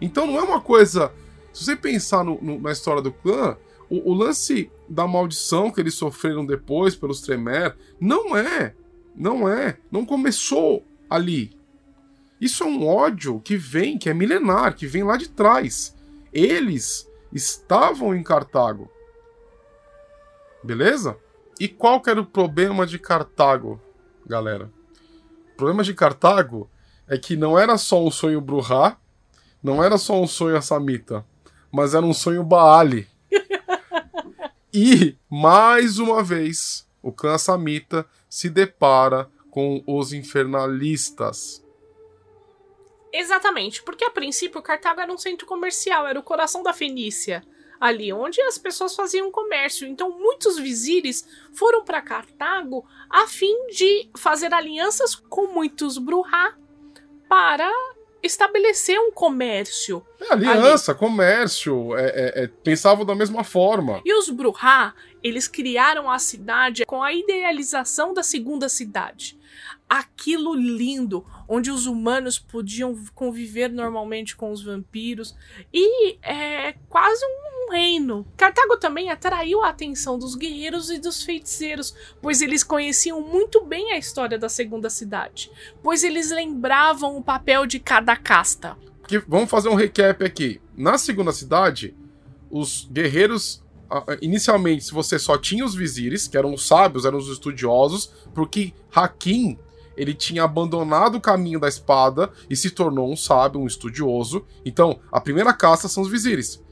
Então 0.00 0.26
não 0.26 0.38
é 0.38 0.42
uma 0.42 0.60
coisa. 0.60 1.12
Se 1.52 1.64
você 1.64 1.76
pensar 1.76 2.24
no, 2.24 2.40
no, 2.40 2.60
na 2.60 2.72
história 2.72 3.02
do 3.02 3.12
clã, 3.12 3.56
o, 3.90 4.12
o, 4.12 4.14
lance 4.14 4.70
da 4.88 5.06
maldição 5.06 5.70
que 5.70 5.80
eles 5.80 5.94
sofreram 5.94 6.44
depois 6.44 6.94
pelos 6.94 7.20
Tremer 7.20 7.76
não 8.00 8.36
é. 8.36 8.74
Não 9.14 9.48
é. 9.48 9.78
Não 9.90 10.04
começou 10.04 10.84
ali. 11.08 11.56
Isso 12.40 12.62
é 12.62 12.66
um 12.66 12.86
ódio 12.86 13.40
que 13.40 13.56
vem, 13.56 13.96
que 13.96 14.10
é 14.10 14.14
milenar, 14.14 14.74
que 14.74 14.86
vem 14.86 15.02
lá 15.02 15.16
de 15.16 15.28
trás. 15.28 15.96
Eles 16.32 17.10
estavam 17.32 18.14
em 18.14 18.22
Cartago. 18.22 18.90
Beleza? 20.62 21.16
E 21.58 21.68
qual 21.68 22.00
que 22.02 22.10
era 22.10 22.20
o 22.20 22.26
problema 22.26 22.86
de 22.86 22.98
Cartago, 22.98 23.80
galera? 24.26 24.70
O 25.56 25.64
problema 25.64 25.82
de 25.82 25.94
Cartago 25.94 26.70
é 27.08 27.16
que 27.16 27.34
não 27.34 27.58
era 27.58 27.78
só 27.78 28.04
um 28.04 28.10
sonho 28.10 28.42
Bruhá, 28.42 28.98
não 29.62 29.82
era 29.82 29.96
só 29.96 30.20
um 30.20 30.26
sonho 30.26 30.54
Assamita, 30.54 31.24
mas 31.72 31.94
era 31.94 32.04
um 32.04 32.12
sonho 32.12 32.44
Baali. 32.44 33.08
e, 34.70 35.16
mais 35.30 35.98
uma 35.98 36.22
vez, 36.22 36.86
o 37.00 37.10
clã 37.10 37.36
Assamita 37.36 38.04
se 38.28 38.50
depara 38.50 39.30
com 39.50 39.82
os 39.86 40.12
infernalistas. 40.12 41.64
Exatamente, 43.10 43.82
porque 43.82 44.04
a 44.04 44.10
princípio 44.10 44.60
Cartago 44.60 45.00
era 45.00 45.10
um 45.10 45.16
centro 45.16 45.46
comercial, 45.46 46.06
era 46.06 46.20
o 46.20 46.22
coração 46.22 46.62
da 46.62 46.74
Fenícia, 46.74 47.42
ali 47.80 48.12
onde 48.12 48.40
as 48.42 48.58
pessoas 48.58 48.94
faziam 48.94 49.30
comércio. 49.30 49.86
Então 49.86 50.10
muitos 50.18 50.58
vizires 50.58 51.26
foram 51.52 51.84
para 51.84 52.02
Cartago 52.02 52.84
a 53.08 53.26
fim 53.26 53.68
de 53.68 54.08
fazer 54.16 54.52
alianças 54.52 55.14
com 55.14 55.48
muitos 55.48 55.98
Bruhá 55.98 56.56
para 57.28 57.70
estabelecer 58.22 58.98
um 58.98 59.12
comércio. 59.12 60.04
É, 60.20 60.32
aliança, 60.32 60.92
ali. 60.92 60.98
comércio, 60.98 61.96
é, 61.96 62.06
é, 62.06 62.44
é, 62.44 62.46
pensavam 62.46 63.04
da 63.04 63.14
mesma 63.14 63.44
forma. 63.44 64.00
E 64.04 64.14
os 64.18 64.28
Bruhá, 64.28 64.94
eles 65.26 65.48
criaram 65.48 66.10
a 66.10 66.18
cidade 66.18 66.84
com 66.86 67.02
a 67.02 67.12
idealização 67.12 68.14
da 68.14 68.22
segunda 68.22 68.68
cidade 68.68 69.36
aquilo 69.88 70.54
lindo, 70.54 71.24
onde 71.48 71.70
os 71.70 71.86
humanos 71.86 72.38
podiam 72.38 72.96
conviver 73.14 73.70
normalmente 73.70 74.36
com 74.36 74.50
os 74.50 74.62
vampiros 74.62 75.36
e 75.72 76.18
é 76.22 76.74
quase 76.88 77.24
um 77.24 77.70
reino. 77.70 78.26
Cartago 78.36 78.76
também 78.76 79.10
atraiu 79.10 79.62
a 79.62 79.68
atenção 79.68 80.18
dos 80.18 80.34
guerreiros 80.34 80.90
e 80.90 80.98
dos 80.98 81.22
feiticeiros, 81.22 81.94
pois 82.20 82.42
eles 82.42 82.64
conheciam 82.64 83.20
muito 83.20 83.64
bem 83.64 83.92
a 83.92 83.98
história 83.98 84.38
da 84.38 84.48
segunda 84.48 84.90
cidade, 84.90 85.50
pois 85.82 86.02
eles 86.02 86.30
lembravam 86.30 87.16
o 87.16 87.22
papel 87.22 87.66
de 87.66 87.78
cada 87.78 88.16
casta. 88.16 88.76
Que, 89.06 89.18
vamos 89.20 89.48
fazer 89.48 89.68
um 89.68 89.74
recap 89.74 90.24
aqui. 90.24 90.60
Na 90.76 90.98
segunda 90.98 91.30
cidade, 91.30 91.94
os 92.50 92.88
guerreiros 92.90 93.62
inicialmente, 94.20 94.84
se 94.84 94.92
você 94.92 95.18
só 95.18 95.38
tinha 95.38 95.64
os 95.64 95.74
vizires, 95.74 96.26
que 96.26 96.36
eram 96.36 96.54
os 96.54 96.66
sábios, 96.66 97.04
eram 97.04 97.18
os 97.18 97.28
estudiosos, 97.28 98.10
porque 98.34 98.72
Hakim 98.94 99.58
ele 99.96 100.12
tinha 100.12 100.44
abandonado 100.44 101.16
o 101.16 101.20
caminho 101.20 101.58
da 101.58 101.68
espada 101.68 102.30
e 102.50 102.56
se 102.56 102.70
tornou 102.70 103.10
um 103.10 103.16
sábio, 103.16 103.60
um 103.60 103.66
estudioso. 103.66 104.44
Então, 104.64 105.00
a 105.10 105.20
primeira 105.20 105.52
caça 105.54 105.88
são 105.88 106.02
os 106.02 106.10
vizires. 106.10 106.62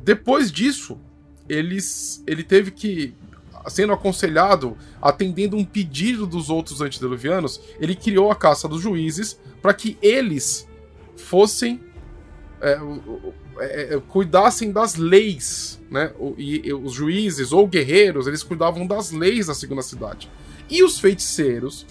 Depois 0.00 0.50
disso, 0.50 0.98
eles, 1.48 2.22
ele 2.26 2.42
teve 2.42 2.72
que, 2.72 3.14
sendo 3.68 3.92
aconselhado, 3.92 4.76
atendendo 5.00 5.56
um 5.56 5.64
pedido 5.64 6.26
dos 6.26 6.50
outros 6.50 6.80
antediluvianos, 6.80 7.60
ele 7.78 7.94
criou 7.94 8.30
a 8.32 8.36
caça 8.36 8.66
dos 8.66 8.82
juízes 8.82 9.38
para 9.62 9.72
que 9.72 9.96
eles 10.02 10.68
fossem 11.16 11.80
é, 12.60 12.78
é, 13.58 13.94
é, 13.94 14.00
cuidassem 14.08 14.72
das 14.72 14.96
leis, 14.96 15.80
né? 15.90 16.12
E, 16.36 16.68
e, 16.68 16.74
os 16.74 16.92
juízes 16.92 17.52
ou 17.52 17.66
guerreiros, 17.66 18.26
eles 18.26 18.42
cuidavam 18.42 18.86
das 18.86 19.10
leis 19.10 19.46
da 19.46 19.54
segunda 19.54 19.82
cidade. 19.82 20.30
E 20.68 20.82
os 20.82 20.98
feiticeiros 20.98 21.86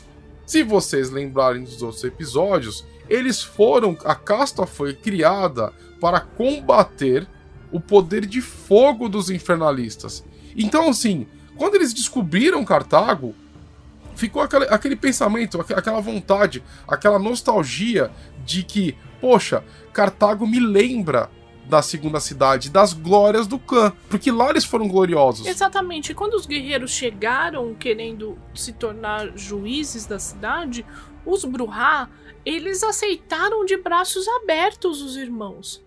se 0.46 0.62
vocês 0.62 1.10
lembrarem 1.10 1.64
dos 1.64 1.82
outros 1.82 2.04
episódios, 2.04 2.86
eles 3.10 3.42
foram. 3.42 3.98
A 4.06 4.14
casta 4.14 4.66
foi 4.66 4.94
criada 4.94 5.74
para 6.00 6.20
combater 6.20 7.28
o 7.72 7.80
poder 7.80 8.26
de 8.26 8.42
fogo 8.42 9.10
dos 9.10 9.30
infernalistas. 9.30 10.24
Então, 10.56 10.90
assim, 10.90 11.26
quando 11.58 11.76
eles 11.76 11.94
descobriram 11.94 12.64
Cartago, 12.64 13.34
ficou 14.16 14.42
aquele, 14.42 14.66
aquele 14.66 14.96
pensamento, 14.96 15.60
aquela 15.60 16.00
vontade, 16.00 16.64
aquela 16.88 17.18
nostalgia 17.18 18.12
de 18.46 18.62
que, 18.62 18.96
poxa, 19.20 19.64
Cartago 19.92 20.46
me 20.46 20.60
lembra 20.60 21.30
da 21.68 21.82
segunda 21.82 22.20
cidade, 22.20 22.70
das 22.70 22.94
glórias 22.94 23.48
do 23.48 23.58
clã, 23.58 23.92
porque 24.10 24.32
lá 24.32 24.50
eles 24.50 24.64
foram 24.64 24.88
gloriosos. 24.88 25.48
Exatamente. 25.48 26.14
Quando 26.14 26.36
os 26.36 26.46
guerreiros 26.46 26.92
chegaram 26.92 27.74
querendo 27.74 28.38
se 28.54 28.74
tornar 28.74 29.36
juízes 29.36 30.06
da 30.06 30.20
cidade, 30.20 30.86
os 31.26 31.44
Bruhá, 31.44 32.10
eles 32.46 32.84
aceitaram 32.84 33.66
de 33.66 33.78
braços 33.78 34.28
abertos 34.28 35.02
os 35.02 35.18
irmãos. 35.18 35.84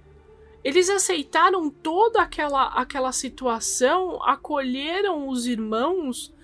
Eles 0.65 0.91
aceitaram 0.91 1.71
toda 1.71 2.21
aquela, 2.21 2.67
aquela 2.69 3.13
situação, 3.13 4.21
acolheram 4.25 5.29
os 5.29 5.47
irmãos 5.47 6.35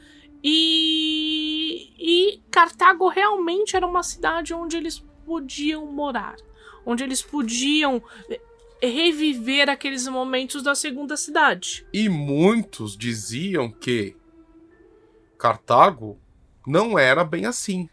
e, 0.43 1.93
e 1.99 2.41
Cartago 2.51 3.09
realmente 3.09 3.75
era 3.75 3.87
uma 3.87 4.03
cidade 4.03 4.55
onde 4.55 4.77
eles 4.77 5.05
podiam 5.27 5.87
morar, 5.87 6.37
onde 6.87 7.03
eles 7.03 7.23
podiam 7.23 8.03
reviver 8.83 9.69
aqueles 9.69 10.07
momentos 10.09 10.63
da 10.63 10.75
segunda 10.75 11.17
cidade. 11.17 11.87
E 11.93 12.09
muitos 12.09 12.97
diziam 12.97 13.71
que 13.71 14.17
Cartago 15.39 16.19
não 16.67 16.99
era 16.99 17.25
bem 17.25 17.47
assim. 17.47 17.89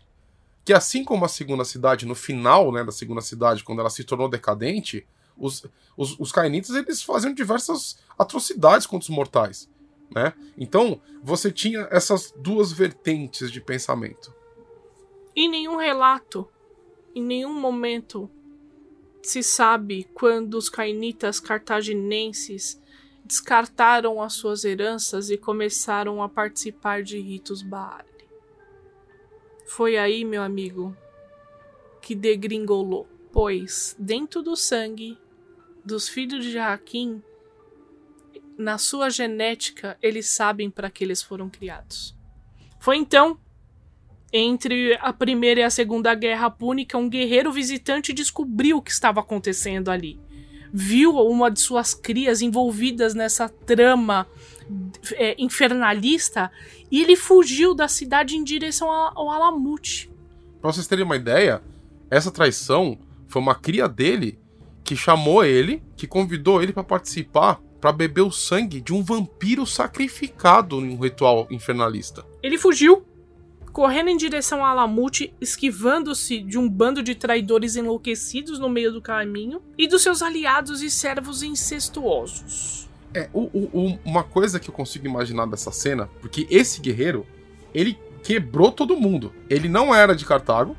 Que 0.64 0.74
assim 0.74 1.04
como 1.04 1.26
a 1.26 1.30
segunda 1.30 1.66
cidade, 1.66 2.06
no 2.06 2.16
final 2.16 2.72
né, 2.72 2.84
da 2.84 2.92
segunda 2.92 3.22
cidade, 3.22 3.64
quando 3.64 3.80
ela 3.80 3.90
se 3.90 4.04
tornou 4.04 4.30
decadente, 4.30 5.06
os, 5.38 5.66
os, 5.98 6.20
os 6.20 6.32
cainitas 6.32 6.76
eles 6.76 7.02
faziam 7.02 7.34
diversas 7.34 7.98
atrocidades 8.18 8.86
contra 8.86 9.04
os 9.04 9.16
mortais. 9.16 9.70
Né? 10.14 10.34
Então, 10.58 11.02
você 11.24 11.52
tinha 11.52 11.88
essas 11.90 12.34
duas 12.38 12.72
vertentes 12.72 13.52
de 13.52 13.62
pensamento. 13.62 14.34
Em 15.36 15.50
nenhum 15.50 15.78
relato, 15.78 16.48
em 17.16 17.24
nenhum 17.24 17.54
momento 17.54 18.30
se 19.22 19.44
sabe 19.44 20.06
quando 20.14 20.56
os 20.56 20.70
cainitas 20.70 21.40
cartaginenses 21.40 22.82
descartaram 23.24 24.22
as 24.22 24.34
suas 24.34 24.66
heranças 24.66 25.30
e 25.30 25.38
começaram 25.38 26.22
a 26.22 26.28
participar 26.28 27.04
de 27.04 27.20
ritos 27.20 27.62
Baal. 27.62 28.06
Foi 29.68 29.98
aí, 29.98 30.26
meu 30.26 30.44
amigo, 30.44 30.96
que 32.02 32.14
degringolou, 32.14 33.08
pois 33.32 33.96
dentro 33.98 34.42
do 34.42 34.56
sangue 34.56 35.18
dos 35.86 36.10
filhos 36.10 36.44
de 36.44 36.52
Jaquim, 36.52 37.24
na 38.58 38.78
sua 38.78 39.10
genética, 39.10 39.98
eles 40.02 40.30
sabem 40.30 40.70
para 40.70 40.90
que 40.90 41.04
eles 41.04 41.22
foram 41.22 41.50
criados. 41.50 42.16
Foi 42.80 42.98
então 42.98 43.40
entre 44.34 44.98
a 45.02 45.12
Primeira 45.12 45.62
e 45.62 45.64
a 45.64 45.70
Segunda 45.70 46.14
Guerra 46.16 46.50
Púnica, 46.50 46.98
um 46.98 47.10
guerreiro 47.10 47.52
visitante 47.52 48.14
descobriu 48.14 48.78
o 48.78 48.82
que 48.82 48.92
estava 48.92 49.20
acontecendo 49.20 49.90
ali. 49.90 50.20
Viu 50.74 51.18
uma 51.18 51.52
de 51.52 51.60
suas 51.60 51.94
crias 51.94 52.42
envolvidas 52.42 53.14
nessa 53.14 53.50
trama 53.50 54.26
é, 55.14 55.36
infernalista 55.38 56.50
e 56.90 57.02
ele 57.02 57.16
fugiu 57.16 57.74
da 57.74 57.88
cidade 57.88 58.38
em 58.38 58.44
direção 58.44 58.90
ao 58.90 59.30
Alamute. 59.30 60.10
Pra 60.62 60.72
vocês 60.72 60.88
terem 60.88 61.04
uma 61.04 61.16
ideia, 61.18 61.62
essa 62.10 62.32
traição 62.32 62.98
foi 63.28 63.42
uma 63.42 63.56
cria 63.56 63.88
dele 63.88 64.40
que 64.84 64.96
chamou 64.96 65.44
ele, 65.44 65.84
que 65.98 66.08
convidou 66.08 66.62
ele 66.62 66.72
para 66.72 66.84
participar, 66.84 67.62
para 67.82 67.92
beber 67.92 68.22
o 68.22 68.32
sangue 68.32 68.80
de 68.80 68.94
um 68.94 69.04
vampiro 69.04 69.66
sacrificado 69.66 70.80
em 70.80 70.96
um 70.96 71.00
ritual 71.00 71.48
infernalista. 71.50 72.26
Ele 72.44 72.58
fugiu 72.58 73.06
correndo 73.72 74.10
em 74.10 74.18
direção 74.18 74.64
a 74.64 74.70
Alamute, 74.70 75.34
esquivando-se 75.40 76.42
de 76.42 76.58
um 76.58 76.70
bando 76.70 77.02
de 77.02 77.16
traidores 77.16 77.76
enlouquecidos 77.76 78.60
no 78.60 78.70
meio 78.70 78.92
do 78.92 79.02
caminho 79.02 79.62
e 79.78 79.88
dos 79.88 80.02
seus 80.02 80.22
aliados 80.22 80.82
e 80.82 80.90
servos 80.90 81.42
incestuosos. 81.42 82.90
É, 83.14 83.30
o, 83.34 83.42
o, 83.42 84.00
uma 84.06 84.24
coisa 84.24 84.60
que 84.60 84.70
eu 84.70 84.74
consigo 84.74 85.06
imaginar 85.06 85.46
dessa 85.46 85.72
cena, 85.72 86.10
porque 86.22 86.48
esse 86.50 86.80
guerreiro, 86.80 87.26
ele 87.74 87.98
quebrou 88.24 88.72
todo 88.72 88.96
mundo. 88.96 89.34
Ele 89.50 89.68
não 89.68 89.94
era 89.94 90.16
de 90.16 90.26
Cartago, 90.26 90.76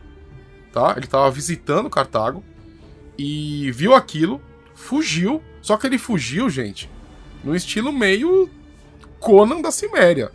tá? 0.72 0.94
Ele 0.96 1.06
tava 1.06 1.30
visitando 1.30 1.90
Cartago 1.90 2.42
e 3.18 3.70
viu 3.72 3.94
aquilo, 3.94 4.40
fugiu. 4.74 5.42
Só 5.60 5.76
que 5.76 5.86
ele 5.86 5.98
fugiu, 5.98 6.48
gente, 6.50 6.90
no 7.44 7.54
estilo 7.54 7.92
meio 7.92 8.50
Conan 9.20 9.60
da 9.60 9.70
Ciméria. 9.70 10.30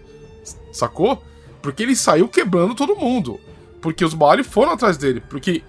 Sacou? 0.72 1.24
Porque 1.62 1.84
ele 1.84 1.96
saiu 1.96 2.28
quebrando 2.28 2.76
todo 2.76 2.96
mundo. 2.96 3.40
Porque 3.82 4.04
os 4.04 4.14
Baali 4.14 4.44
foram 4.44 4.72
atrás 4.72 4.98
dele. 4.98 5.22
Porque 5.22 5.64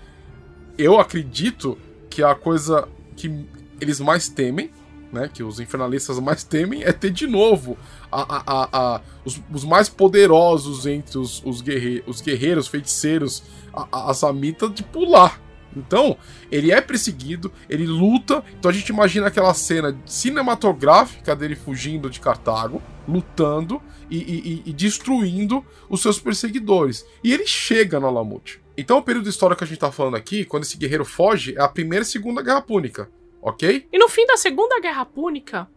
eu 0.76 0.98
acredito 0.98 1.78
que 2.08 2.22
a 2.22 2.34
coisa 2.34 2.88
que 3.16 3.46
eles 3.80 4.00
mais 4.00 4.28
temem 4.28 4.70
né, 5.12 5.30
que 5.32 5.42
os 5.42 5.58
infernalistas 5.58 6.18
mais 6.18 6.44
temem 6.44 6.82
é 6.82 6.92
ter 6.92 7.10
de 7.10 7.26
novo 7.26 7.76
a, 8.10 8.22
a, 8.22 8.68
a, 8.72 9.00
os, 9.24 9.40
os, 9.52 9.64
mais 9.64 9.88
poderosos 9.88 10.86
entre 10.86 11.18
os, 11.18 11.42
os, 11.44 11.60
guerre, 11.60 12.02
os 12.06 12.20
guerreiros, 12.20 12.68
feiticeiros, 12.68 13.42
a, 13.72 14.10
a 14.10 14.68
de 14.68 14.82
pular. 14.82 15.40
Então, 15.78 16.16
ele 16.50 16.72
é 16.72 16.80
perseguido, 16.80 17.52
ele 17.68 17.86
luta. 17.86 18.44
Então 18.58 18.70
a 18.70 18.74
gente 18.74 18.88
imagina 18.88 19.26
aquela 19.26 19.54
cena 19.54 19.98
cinematográfica 20.06 21.34
dele 21.34 21.56
fugindo 21.56 22.10
de 22.10 22.20
Cartago, 22.20 22.82
lutando 23.06 23.80
e, 24.10 24.18
e, 24.18 24.62
e 24.66 24.72
destruindo 24.72 25.64
os 25.88 26.02
seus 26.02 26.18
perseguidores. 26.18 27.06
E 27.22 27.32
ele 27.32 27.46
chega 27.46 28.00
no 28.00 28.06
Alamute. 28.06 28.60
Então 28.76 28.98
o 28.98 29.02
período 29.02 29.28
histórico 29.28 29.58
que 29.58 29.64
a 29.64 29.66
gente 29.66 29.78
tá 29.78 29.90
falando 29.90 30.16
aqui, 30.16 30.44
quando 30.44 30.64
esse 30.64 30.76
guerreiro 30.76 31.04
foge, 31.04 31.54
é 31.56 31.62
a 31.62 31.68
primeira 31.68 32.02
e 32.02 32.06
segunda 32.06 32.42
guerra 32.42 32.62
púnica 32.62 33.08
ok? 33.40 33.88
E 33.90 33.98
no 33.98 34.08
fim 34.08 34.26
da 34.26 34.36
Segunda 34.36 34.80
Guerra 34.80 35.04
Púnica, 35.04 35.68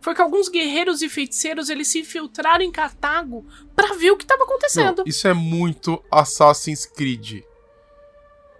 foi 0.00 0.14
que 0.14 0.20
alguns 0.20 0.48
guerreiros 0.48 1.02
e 1.02 1.08
feiticeiros 1.08 1.68
eles 1.68 1.88
se 1.88 2.00
infiltraram 2.00 2.64
em 2.64 2.70
Cartago 2.70 3.44
para 3.74 3.94
ver 3.94 4.10
o 4.10 4.16
que 4.16 4.24
estava 4.24 4.44
acontecendo. 4.44 4.98
Não, 4.98 5.04
isso 5.06 5.26
é 5.26 5.34
muito 5.34 6.02
Assassin's 6.10 6.84
Creed. 6.84 7.42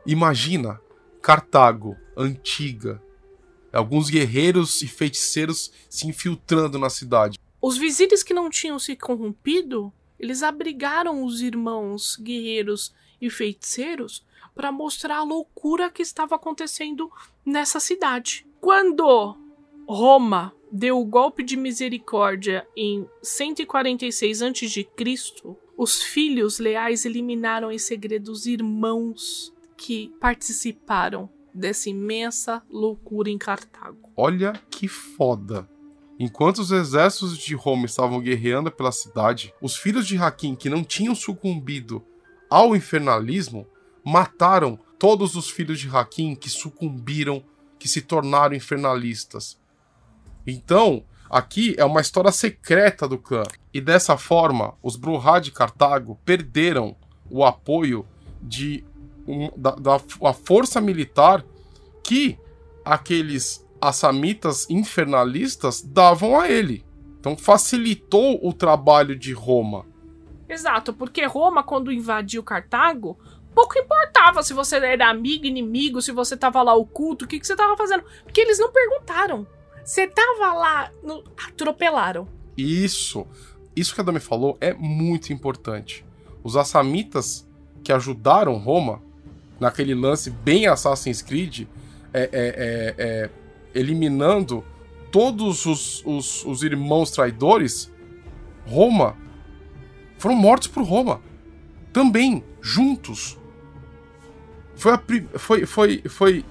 Imagina 0.07 0.81
Cartago, 1.25 1.97
antiga, 2.15 3.03
alguns 3.73 4.11
guerreiros 4.11 4.83
e 4.83 4.87
feiticeiros 4.87 5.73
se 5.89 6.07
infiltrando 6.07 6.79
na 6.79 6.91
cidade. 6.91 7.39
Os 7.63 7.79
vizires 7.79 8.23
que 8.23 8.35
não 8.35 8.51
tinham 8.51 8.79
se 8.79 8.95
corrompido, 8.95 9.91
eles 10.21 10.43
abrigaram 10.43 11.25
os 11.25 11.41
irmãos 11.41 12.19
guerreiros 12.21 12.95
e 13.23 13.31
feiticeiros 13.31 14.23
para 14.55 14.71
mostrar 14.71 15.17
a 15.17 15.23
loucura 15.25 15.91
que 15.91 16.03
estava 16.03 16.35
acontecendo 16.35 17.11
nessa 17.43 17.81
cidade. 17.81 18.47
Quando 18.61 19.35
Roma 19.89 20.55
deu 20.71 21.01
o 21.01 21.07
golpe 21.07 21.43
de 21.43 21.57
misericórdia 21.57 22.69
em 22.77 23.09
146 23.23 24.43
a.C., 24.43 24.89
os 25.75 26.03
filhos 26.03 26.59
leais 26.59 27.07
eliminaram 27.07 27.73
em 27.73 27.79
segredo 27.79 28.31
os 28.31 28.45
irmãos 28.45 29.54
que 29.77 30.13
participaram 30.21 31.29
dessa 31.55 31.89
imensa 31.89 32.63
loucura 32.69 33.31
em 33.31 33.39
Cartago. 33.39 34.11
Olha 34.17 34.53
que 34.71 34.89
foda! 34.89 35.69
Enquanto 36.19 36.59
os 36.59 36.71
exércitos 36.71 37.37
de 37.37 37.55
Roma 37.55 37.87
estavam 37.87 38.21
guerreando 38.21 38.71
pela 38.71 38.93
cidade, 38.93 39.53
os 39.61 39.77
filhos 39.77 40.07
de 40.07 40.17
Hakim, 40.17 40.55
que 40.55 40.71
não 40.71 40.85
tinham 40.85 41.15
sucumbido 41.15 42.05
ao 42.49 42.77
infernalismo, 42.77 43.67
mataram 44.05 44.79
todos 44.99 45.35
os 45.35 45.51
filhos 45.51 45.81
de 45.81 45.89
Hakim 45.89 46.37
que 46.37 46.49
sucumbiram, 46.49 47.43
que 47.79 47.89
se 47.89 48.01
tornaram 48.01 48.55
infernalistas. 48.55 49.59
Então, 50.47 51.05
aqui 51.29 51.75
é 51.77 51.85
uma 51.85 52.01
história 52.01 52.31
secreta 52.31 53.09
do 53.09 53.19
clã. 53.19 53.43
E 53.73 53.81
dessa 53.81 54.17
forma, 54.17 54.75
os 54.83 54.95
Bruhá 54.95 55.41
de 55.41 55.51
Cartago 55.51 56.19
perderam 56.25 56.97
o 57.29 57.45
apoio 57.45 58.07
de 58.41 58.85
um, 59.27 59.51
da, 59.57 59.73
da 59.73 60.01
a 60.23 60.33
força 60.33 60.81
militar 60.81 61.45
que 62.03 62.39
aqueles 62.85 63.65
assamitas 63.81 64.69
infernalistas 64.69 65.83
davam 65.83 66.39
a 66.39 66.49
ele. 66.49 66.85
Então 67.19 67.37
facilitou 67.37 68.39
o 68.47 68.53
trabalho 68.53 69.17
de 69.17 69.33
Roma. 69.33 69.87
Exato, 70.49 70.93
porque 70.93 71.25
Roma, 71.25 71.63
quando 71.63 71.91
invadiu 71.91 72.43
Cartago, 72.43 73.19
pouco 73.55 73.79
importava 73.79 74.43
se 74.43 74.53
você 74.53 74.77
era 74.77 75.09
amigo, 75.09 75.47
inimigo, 75.47 76.03
se 76.03 76.13
você 76.13 76.37
tava 76.37 76.63
lá 76.63 76.75
oculto, 76.75 77.25
o 77.25 77.29
que, 77.29 77.41
que 77.41 77.47
você 77.47 77.57
tava 77.57 77.77
fazendo. 77.77 78.05
Porque 78.25 78.41
eles 78.41 78.59
não 78.59 78.71
perguntaram. 78.71 79.47
Você 79.85 80.07
tava 80.07 80.53
lá, 80.53 80.91
no... 81.03 81.25
atropelaram. 81.47 82.29
Isso. 82.57 83.27
Isso 83.75 83.95
que 83.95 84.01
a 84.01 84.05
Dami 84.05 84.21
falou 84.21 84.57
é 84.61 84.73
muito 84.73 85.33
importante. 85.33 86.05
Os 86.43 86.57
assamitas 86.57 87.49
que 87.83 87.93
ajudaram 87.93 88.57
Roma 88.59 89.03
naquele 89.59 89.95
lance 89.95 90.31
bem 90.31 90.67
Assassin's 90.67 91.23
Creed, 91.23 91.67
é, 92.13 92.21
é, 92.21 92.29
é, 92.33 92.95
é 92.99 93.31
eliminando 93.75 94.65
todos 95.11 95.67
os, 95.67 96.05
os, 96.05 96.45
os 96.45 96.63
irmãos 96.63 97.11
traidores, 97.11 97.93
Roma 98.67 99.17
foram 100.19 100.37
mortos 100.37 100.69
por 100.69 100.83
Roma. 100.83 101.21
Também, 101.93 102.43
juntos. 102.61 103.39
Foi, 104.75 104.93
a, 104.93 105.03
foi, 105.39 105.67
foi, 105.67 106.03
foi. 106.09 106.45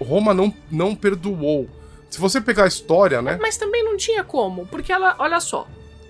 Roma 0.00 0.34
não, 0.34 0.54
não 0.70 0.94
perdoou. 0.94 1.68
Se 2.10 2.20
você 2.20 2.40
pegar 2.40 2.64
a 2.64 2.68
história, 2.68 3.20
né? 3.20 3.38
Mas 3.40 3.56
também 3.56 3.82
não 3.82 3.96
tinha 3.96 4.22
como, 4.22 4.66
porque 4.66 4.92
ela, 4.92 5.16
olha 5.18 5.40
só, 5.40 5.66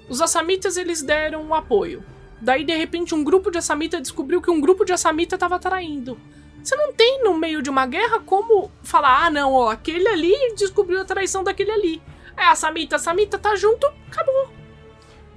os 0.09 0.21
assamitas 0.21 0.77
eles 0.77 1.03
deram 1.03 1.43
um 1.43 1.55
apoio. 1.55 2.03
Daí 2.41 2.65
de 2.65 2.75
repente 2.77 3.15
um 3.15 3.25
grupo 3.25 3.51
de 3.51 3.59
assamita 3.59 4.01
descobriu 4.01 4.43
que 4.43 4.51
um 4.51 4.61
grupo 4.61 4.85
de 4.85 4.93
assamita 4.93 5.37
estava 5.37 5.59
traindo. 5.59 6.19
Você 6.63 6.75
não 6.75 6.93
tem 6.93 7.23
no 7.23 7.39
meio 7.39 7.63
de 7.63 7.71
uma 7.71 7.87
guerra 7.87 8.21
como 8.21 8.71
falar, 8.83 9.27
ah 9.27 9.31
não, 9.31 9.53
ó, 9.53 9.71
aquele 9.71 10.09
ali 10.09 10.35
descobriu 10.57 11.01
a 11.01 11.05
traição 11.05 11.45
daquele 11.45 11.71
ali. 11.71 12.03
É, 12.37 12.45
a 12.45 12.55
Samita, 12.55 12.97
a 12.97 12.99
Samita 12.99 13.39
tá 13.39 13.55
junto, 13.55 13.87
acabou. 14.11 14.49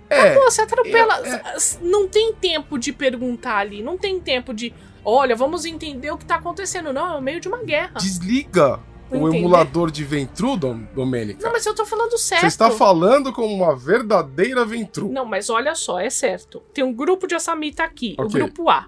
É, 0.10 0.20
acabou, 0.20 0.50
você 0.50 0.64
atropela. 0.64 1.20
É, 1.26 1.36
é... 1.36 1.56
Não 1.82 2.08
tem 2.08 2.34
tempo 2.34 2.80
de 2.80 2.92
perguntar 2.92 3.58
ali, 3.58 3.84
não 3.84 3.98
tem 3.98 4.20
tempo 4.20 4.54
de, 4.54 4.74
olha, 5.06 5.36
vamos 5.36 5.66
entender 5.66 6.12
o 6.12 6.18
que 6.18 6.26
tá 6.26 6.36
acontecendo. 6.36 6.92
Não, 6.92 7.14
é 7.14 7.18
o 7.18 7.22
meio 7.22 7.40
de 7.40 7.48
uma 7.48 7.64
guerra. 7.64 7.94
Desliga 8.00 8.80
o 9.12 9.34
emulador 9.34 9.92
de 9.92 10.04
Ventru, 10.04 10.56
Domênica. 10.58 11.44
Não, 11.44 11.52
mas 11.52 11.66
eu 11.66 11.74
tô 11.74 11.86
falando 11.86 12.18
certo. 12.18 12.42
Você 12.42 12.48
está 12.48 12.70
falando 12.70 13.34
como 13.34 13.54
uma 13.54 13.76
verdadeira 13.76 14.66
Ventru. 14.66 15.10
Não, 15.10 15.26
mas 15.26 15.50
olha 15.50 15.74
só, 15.76 16.00
é 16.00 16.10
certo. 16.10 16.62
Tem 16.74 16.84
um 16.84 16.94
grupo 16.94 17.28
de 17.28 17.36
Assamita 17.36 17.84
aqui, 17.84 18.16
okay. 18.18 18.26
o 18.26 18.30
grupo 18.30 18.70
A. 18.70 18.88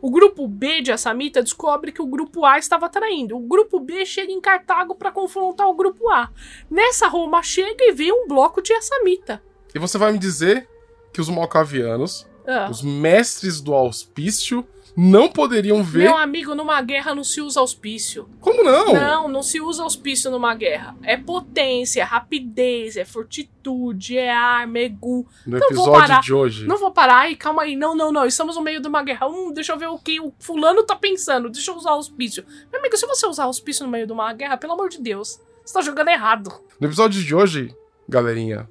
O 0.00 0.10
grupo 0.10 0.48
B 0.48 0.82
de 0.82 0.90
Assamita 0.90 1.42
descobre 1.42 1.92
que 1.92 2.02
o 2.02 2.06
grupo 2.06 2.44
A 2.44 2.58
estava 2.58 2.88
traindo. 2.88 3.36
O 3.36 3.40
grupo 3.40 3.78
B 3.78 4.04
chega 4.04 4.32
em 4.32 4.40
Cartago 4.40 4.96
para 4.96 5.12
confrontar 5.12 5.68
o 5.68 5.74
grupo 5.74 6.10
A. 6.10 6.28
Nessa 6.68 7.06
Roma 7.06 7.40
chega 7.42 7.84
e 7.84 7.92
vê 7.92 8.12
um 8.12 8.26
bloco 8.26 8.60
de 8.60 8.72
Assamita. 8.72 9.40
E 9.72 9.78
você 9.78 9.98
vai 9.98 10.12
me 10.12 10.18
dizer 10.18 10.68
que 11.12 11.20
os 11.20 11.28
malcavianos, 11.28 12.26
ah. 12.46 12.68
os 12.68 12.82
mestres 12.82 13.60
do 13.60 13.72
auspício, 13.74 14.66
não 14.96 15.28
poderiam 15.28 15.82
ver. 15.82 16.04
Meu 16.04 16.16
amigo, 16.16 16.54
numa 16.54 16.80
guerra 16.82 17.14
não 17.14 17.24
se 17.24 17.40
usa 17.40 17.60
auspício. 17.60 18.28
Como 18.40 18.62
não? 18.62 18.92
Não, 18.92 19.28
não 19.28 19.42
se 19.42 19.60
usa 19.60 19.82
auspício 19.82 20.30
numa 20.30 20.54
guerra. 20.54 20.94
É 21.02 21.16
potência, 21.16 22.00
é 22.00 22.04
rapidez, 22.04 22.96
é 22.96 23.04
fortitude, 23.04 24.18
é 24.18 24.30
arma, 24.30 24.78
é 24.78 24.88
gu. 24.88 25.26
No 25.46 25.58
não 25.58 25.66
episódio 25.66 26.20
de 26.20 26.34
hoje. 26.34 26.66
Não 26.66 26.78
vou 26.78 26.90
parar. 26.90 27.20
Ai, 27.20 27.34
calma 27.34 27.62
aí. 27.62 27.74
Não, 27.74 27.94
não, 27.94 28.12
não. 28.12 28.26
Estamos 28.26 28.56
no 28.56 28.62
meio 28.62 28.80
de 28.80 28.88
uma 28.88 29.02
guerra. 29.02 29.26
Hum, 29.28 29.52
deixa 29.52 29.72
eu 29.72 29.78
ver 29.78 29.88
o 29.88 29.98
que 29.98 30.20
o 30.20 30.32
fulano 30.38 30.84
tá 30.84 30.94
pensando. 30.94 31.48
Deixa 31.48 31.70
eu 31.70 31.76
usar 31.76 31.90
auspício. 31.90 32.44
Meu 32.70 32.80
amigo, 32.80 32.96
se 32.96 33.06
você 33.06 33.26
usar 33.26 33.44
auspício 33.44 33.84
no 33.86 33.90
meio 33.90 34.06
de 34.06 34.12
uma 34.12 34.32
guerra, 34.32 34.56
pelo 34.56 34.74
amor 34.74 34.90
de 34.90 35.00
Deus, 35.00 35.40
você 35.64 35.74
tá 35.74 35.80
jogando 35.80 36.08
errado. 36.08 36.52
No 36.78 36.86
episódio 36.86 37.22
de 37.22 37.34
hoje, 37.34 37.74
galerinha, 38.08 38.68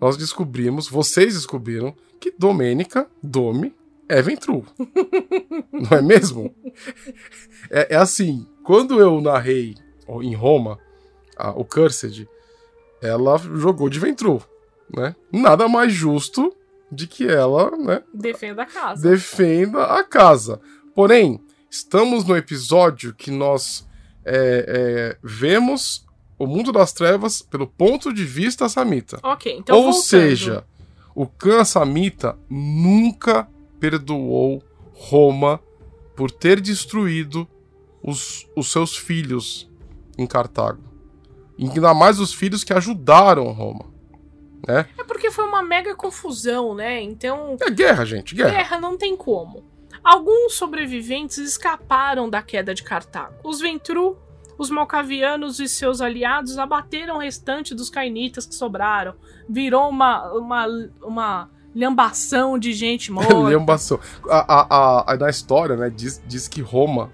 nós 0.00 0.16
descobrimos, 0.16 0.88
vocês 0.88 1.34
descobriram, 1.34 1.94
que 2.20 2.34
Domênica, 2.36 3.08
Domi, 3.22 3.74
é 4.12 4.22
Ventru. 4.22 4.64
Não 5.72 5.96
é 5.96 6.02
mesmo? 6.02 6.54
É, 7.70 7.94
é, 7.94 7.96
assim, 7.96 8.46
quando 8.62 9.00
eu 9.00 9.20
narrei 9.20 9.74
em 10.22 10.34
Roma 10.34 10.78
a, 11.36 11.50
o 11.50 11.64
Cursed, 11.64 12.28
ela 13.00 13.38
jogou 13.38 13.88
de 13.88 13.98
Ventru, 13.98 14.42
né? 14.94 15.16
Nada 15.32 15.66
mais 15.68 15.92
justo 15.92 16.54
de 16.90 17.06
que 17.06 17.26
ela, 17.26 17.70
né? 17.76 18.02
Defenda 18.12 18.62
a 18.62 18.66
casa. 18.66 19.08
Defenda 19.08 19.84
a 19.84 20.04
casa. 20.04 20.60
Porém, 20.94 21.40
estamos 21.70 22.24
no 22.24 22.36
episódio 22.36 23.14
que 23.14 23.30
nós 23.30 23.88
é, 24.24 24.66
é, 24.68 25.18
vemos 25.22 26.06
o 26.38 26.46
mundo 26.46 26.70
das 26.70 26.92
trevas 26.92 27.40
pelo 27.40 27.66
ponto 27.66 28.12
de 28.12 28.24
vista 28.24 28.68
samita. 28.68 29.18
Ok, 29.22 29.56
então 29.58 29.76
Ou 29.76 29.84
voltando. 29.84 30.02
seja, 30.02 30.64
o 31.14 31.26
clã 31.26 31.64
samita 31.64 32.36
nunca 32.48 33.48
perdoou 33.82 34.62
Roma 34.92 35.60
por 36.14 36.30
ter 36.30 36.60
destruído 36.60 37.48
os, 38.00 38.48
os 38.54 38.70
seus 38.70 38.96
filhos 38.96 39.68
em 40.16 40.24
Cartago. 40.24 40.84
E 41.58 41.68
ainda 41.68 41.92
mais 41.92 42.20
os 42.20 42.32
filhos 42.32 42.62
que 42.62 42.72
ajudaram 42.72 43.50
Roma. 43.50 43.86
Né? 44.68 44.86
É 44.96 45.02
porque 45.02 45.32
foi 45.32 45.44
uma 45.44 45.64
mega 45.64 45.96
confusão, 45.96 46.76
né? 46.76 47.02
Então. 47.02 47.56
É 47.60 47.68
guerra, 47.70 48.04
gente, 48.04 48.36
guerra. 48.36 48.50
Guerra 48.50 48.80
não 48.80 48.96
tem 48.96 49.16
como. 49.16 49.64
Alguns 50.04 50.54
sobreviventes 50.54 51.38
escaparam 51.38 52.30
da 52.30 52.40
queda 52.40 52.72
de 52.72 52.84
Cartago. 52.84 53.34
Os 53.42 53.58
Ventru, 53.60 54.16
os 54.56 54.70
Malcavianos 54.70 55.58
e 55.58 55.68
seus 55.68 56.00
aliados 56.00 56.56
abateram 56.56 57.16
o 57.16 57.18
restante 57.18 57.74
dos 57.74 57.90
cainitas 57.90 58.46
que 58.46 58.54
sobraram. 58.54 59.16
Virou 59.48 59.88
uma, 59.88 60.30
uma, 60.32 60.66
uma 61.02 61.50
lhambação 61.74 62.58
de 62.58 62.72
gente 62.72 63.10
morta. 63.12 63.34
lhambação. 63.34 63.98
A, 64.28 64.38
a, 64.38 64.66
a, 64.70 65.12
a, 65.12 65.16
na 65.16 65.30
história, 65.30 65.76
né, 65.76 65.90
diz, 65.94 66.22
diz 66.26 66.48
que 66.48 66.60
Roma 66.60 67.10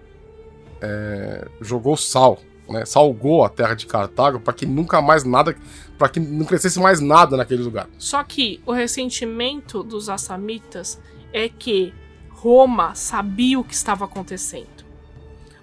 é, 0.81 1.47
jogou 1.61 1.97
sal, 1.97 2.39
né, 2.69 2.85
salgou 2.85 3.45
a 3.45 3.49
terra 3.49 3.75
de 3.75 3.87
Cartago 3.87 4.41
para 4.41 4.53
que 4.53 4.67
nunca 4.67 5.01
mais 5.01 5.25
nada, 5.25 5.57
para 5.97 6.09
que 6.09 6.21
não 6.21 6.45
crescesse 6.45 6.79
mais 6.79 7.01
nada 7.01 7.37
naquele 7.37 7.63
lugar. 7.63 7.89
Só 7.99 8.23
que 8.23 8.61
o 8.67 8.73
ressentimento 8.73 9.83
dos 9.83 10.09
assamitas 10.09 11.01
é 11.33 11.49
que 11.49 11.93
Roma 12.31 12.95
sabia 12.95 13.59
o 13.59 13.65
que 13.65 13.75
estava 13.75 14.05
acontecendo. 14.05 14.79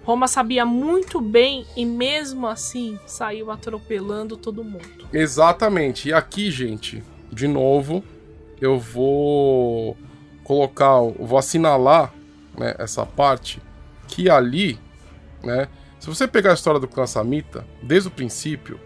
Roma 0.04 0.28
sabia 0.28 0.64
muito 0.64 1.20
bem 1.20 1.66
e 1.76 1.84
mesmo 1.84 2.46
assim 2.46 2.96
saiu 3.06 3.50
atropelando 3.50 4.36
todo 4.36 4.62
mundo. 4.62 5.08
Exatamente. 5.12 6.10
E 6.10 6.12
aqui, 6.12 6.48
gente, 6.48 7.02
de 7.32 7.48
novo, 7.48 8.04
eu 8.60 8.78
vou 8.78 9.96
colocar, 10.44 11.00
vou 11.00 11.38
assinalar 11.38 12.12
né, 12.56 12.74
essa 12.78 13.04
parte 13.04 13.60
que 14.08 14.30
ali, 14.30 14.78
né, 15.42 15.68
se 15.98 16.08
você 16.08 16.26
pegar 16.28 16.52
a 16.52 16.54
história 16.54 16.78
do 16.78 16.88
clã 16.88 17.06
Samita, 17.06 17.66
desde 17.82 18.08
o 18.08 18.12
princípio, 18.12 18.78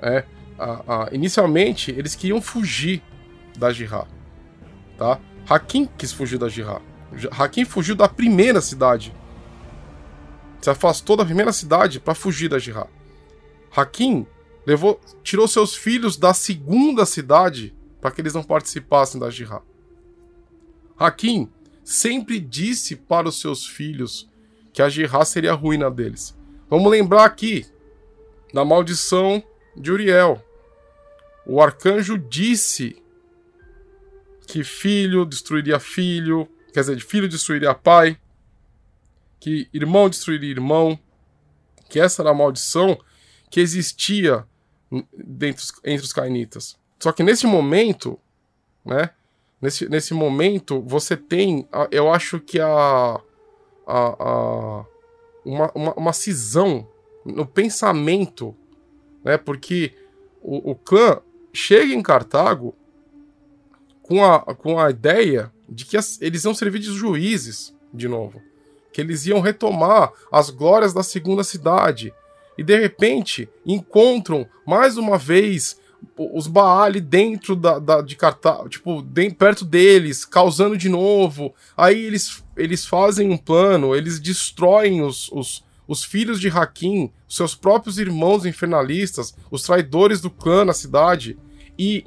é, 0.00 0.24
a, 0.58 1.04
a, 1.04 1.08
inicialmente 1.12 1.90
eles 1.90 2.14
queriam 2.14 2.40
fugir 2.40 3.02
da 3.56 3.72
Jihad, 3.72 4.06
tá? 4.96 5.18
Hakim 5.48 5.86
quis 5.98 6.12
fugir 6.12 6.38
da 6.38 6.48
Jihad. 6.48 6.82
Hakim 7.30 7.64
fugiu 7.64 7.94
da 7.94 8.08
primeira 8.08 8.60
cidade. 8.60 9.14
Se 10.60 10.70
afastou 10.70 11.16
da 11.16 11.24
primeira 11.24 11.52
cidade 11.52 12.00
para 12.00 12.14
fugir 12.14 12.48
da 12.48 12.58
Jihad. 12.58 12.88
Hakim 13.70 14.26
levou, 14.66 14.98
tirou 15.22 15.46
seus 15.46 15.76
filhos 15.76 16.16
da 16.16 16.32
segunda 16.32 17.04
cidade 17.04 17.74
para 18.04 18.10
que 18.10 18.20
eles 18.20 18.34
não 18.34 18.44
participassem 18.44 19.18
da 19.18 19.30
Jihad. 19.30 19.62
Hakim 20.94 21.50
sempre 21.82 22.38
disse 22.38 22.96
para 22.96 23.30
os 23.30 23.40
seus 23.40 23.66
filhos 23.66 24.28
que 24.74 24.82
a 24.82 24.90
Jihad 24.90 25.24
seria 25.24 25.52
a 25.52 25.54
ruína 25.54 25.90
deles. 25.90 26.36
Vamos 26.68 26.90
lembrar 26.90 27.24
aqui 27.24 27.64
da 28.52 28.62
maldição 28.62 29.42
de 29.74 29.90
Uriel. 29.90 30.44
O 31.46 31.62
arcanjo 31.62 32.18
disse 32.18 33.02
que 34.46 34.62
filho 34.62 35.24
destruiria 35.24 35.80
filho, 35.80 36.46
quer 36.74 36.80
dizer, 36.80 37.00
filho 37.00 37.26
destruiria 37.26 37.74
pai, 37.74 38.20
que 39.40 39.66
irmão 39.72 40.10
destruiria 40.10 40.50
irmão, 40.50 40.98
que 41.88 41.98
essa 41.98 42.20
era 42.20 42.32
a 42.32 42.34
maldição 42.34 42.98
que 43.50 43.60
existia 43.60 44.46
dentro, 45.10 45.64
entre 45.82 46.04
os 46.04 46.12
cainitas. 46.12 46.83
Só 47.04 47.12
que 47.12 47.22
nesse 47.22 47.46
momento, 47.46 48.18
né? 48.82 49.10
Nesse, 49.60 49.86
nesse 49.90 50.14
momento, 50.14 50.80
você 50.80 51.14
tem, 51.14 51.68
eu 51.90 52.10
acho 52.10 52.40
que 52.40 52.58
a, 52.58 53.20
a, 53.86 53.98
a 54.18 54.84
uma, 55.44 55.70
uma, 55.74 55.92
uma, 55.92 56.12
cisão 56.14 56.88
no 57.22 57.44
pensamento, 57.44 58.56
né? 59.22 59.36
Porque 59.36 59.92
o, 60.40 60.70
o 60.70 60.74
clã 60.74 61.20
chega 61.52 61.92
em 61.92 62.00
Cartago 62.00 62.74
com 64.00 64.24
a, 64.24 64.40
com 64.54 64.80
a 64.80 64.88
ideia 64.88 65.52
de 65.68 65.84
que 65.84 65.98
as, 65.98 66.18
eles 66.22 66.42
iam 66.44 66.54
servir 66.54 66.78
de 66.78 66.90
juízes 66.90 67.76
de 67.92 68.08
novo, 68.08 68.40
que 68.94 69.02
eles 69.02 69.26
iam 69.26 69.40
retomar 69.40 70.10
as 70.32 70.48
glórias 70.48 70.94
da 70.94 71.02
segunda 71.02 71.44
cidade 71.44 72.14
e 72.56 72.64
de 72.64 72.78
repente 72.78 73.46
encontram 73.66 74.48
mais 74.64 74.96
uma 74.96 75.18
vez 75.18 75.83
os 76.16 76.46
Baali 76.46 77.00
dentro 77.00 77.54
da, 77.54 77.78
da 77.78 78.00
de 78.00 78.16
Cartago, 78.16 78.68
tipo, 78.68 79.02
dentro, 79.02 79.36
perto 79.36 79.64
deles, 79.64 80.24
causando 80.24 80.76
de 80.76 80.88
novo. 80.88 81.54
Aí 81.76 82.04
eles, 82.04 82.42
eles 82.56 82.86
fazem 82.86 83.30
um 83.30 83.36
plano, 83.36 83.94
eles 83.94 84.20
destroem 84.20 85.02
os, 85.02 85.30
os, 85.32 85.64
os 85.86 86.04
filhos 86.04 86.40
de 86.40 86.48
Hakim, 86.48 87.10
seus 87.28 87.54
próprios 87.54 87.98
irmãos 87.98 88.46
infernalistas, 88.46 89.34
os 89.50 89.62
traidores 89.62 90.20
do 90.20 90.30
clã 90.30 90.64
na 90.64 90.72
cidade. 90.72 91.38
E 91.78 92.04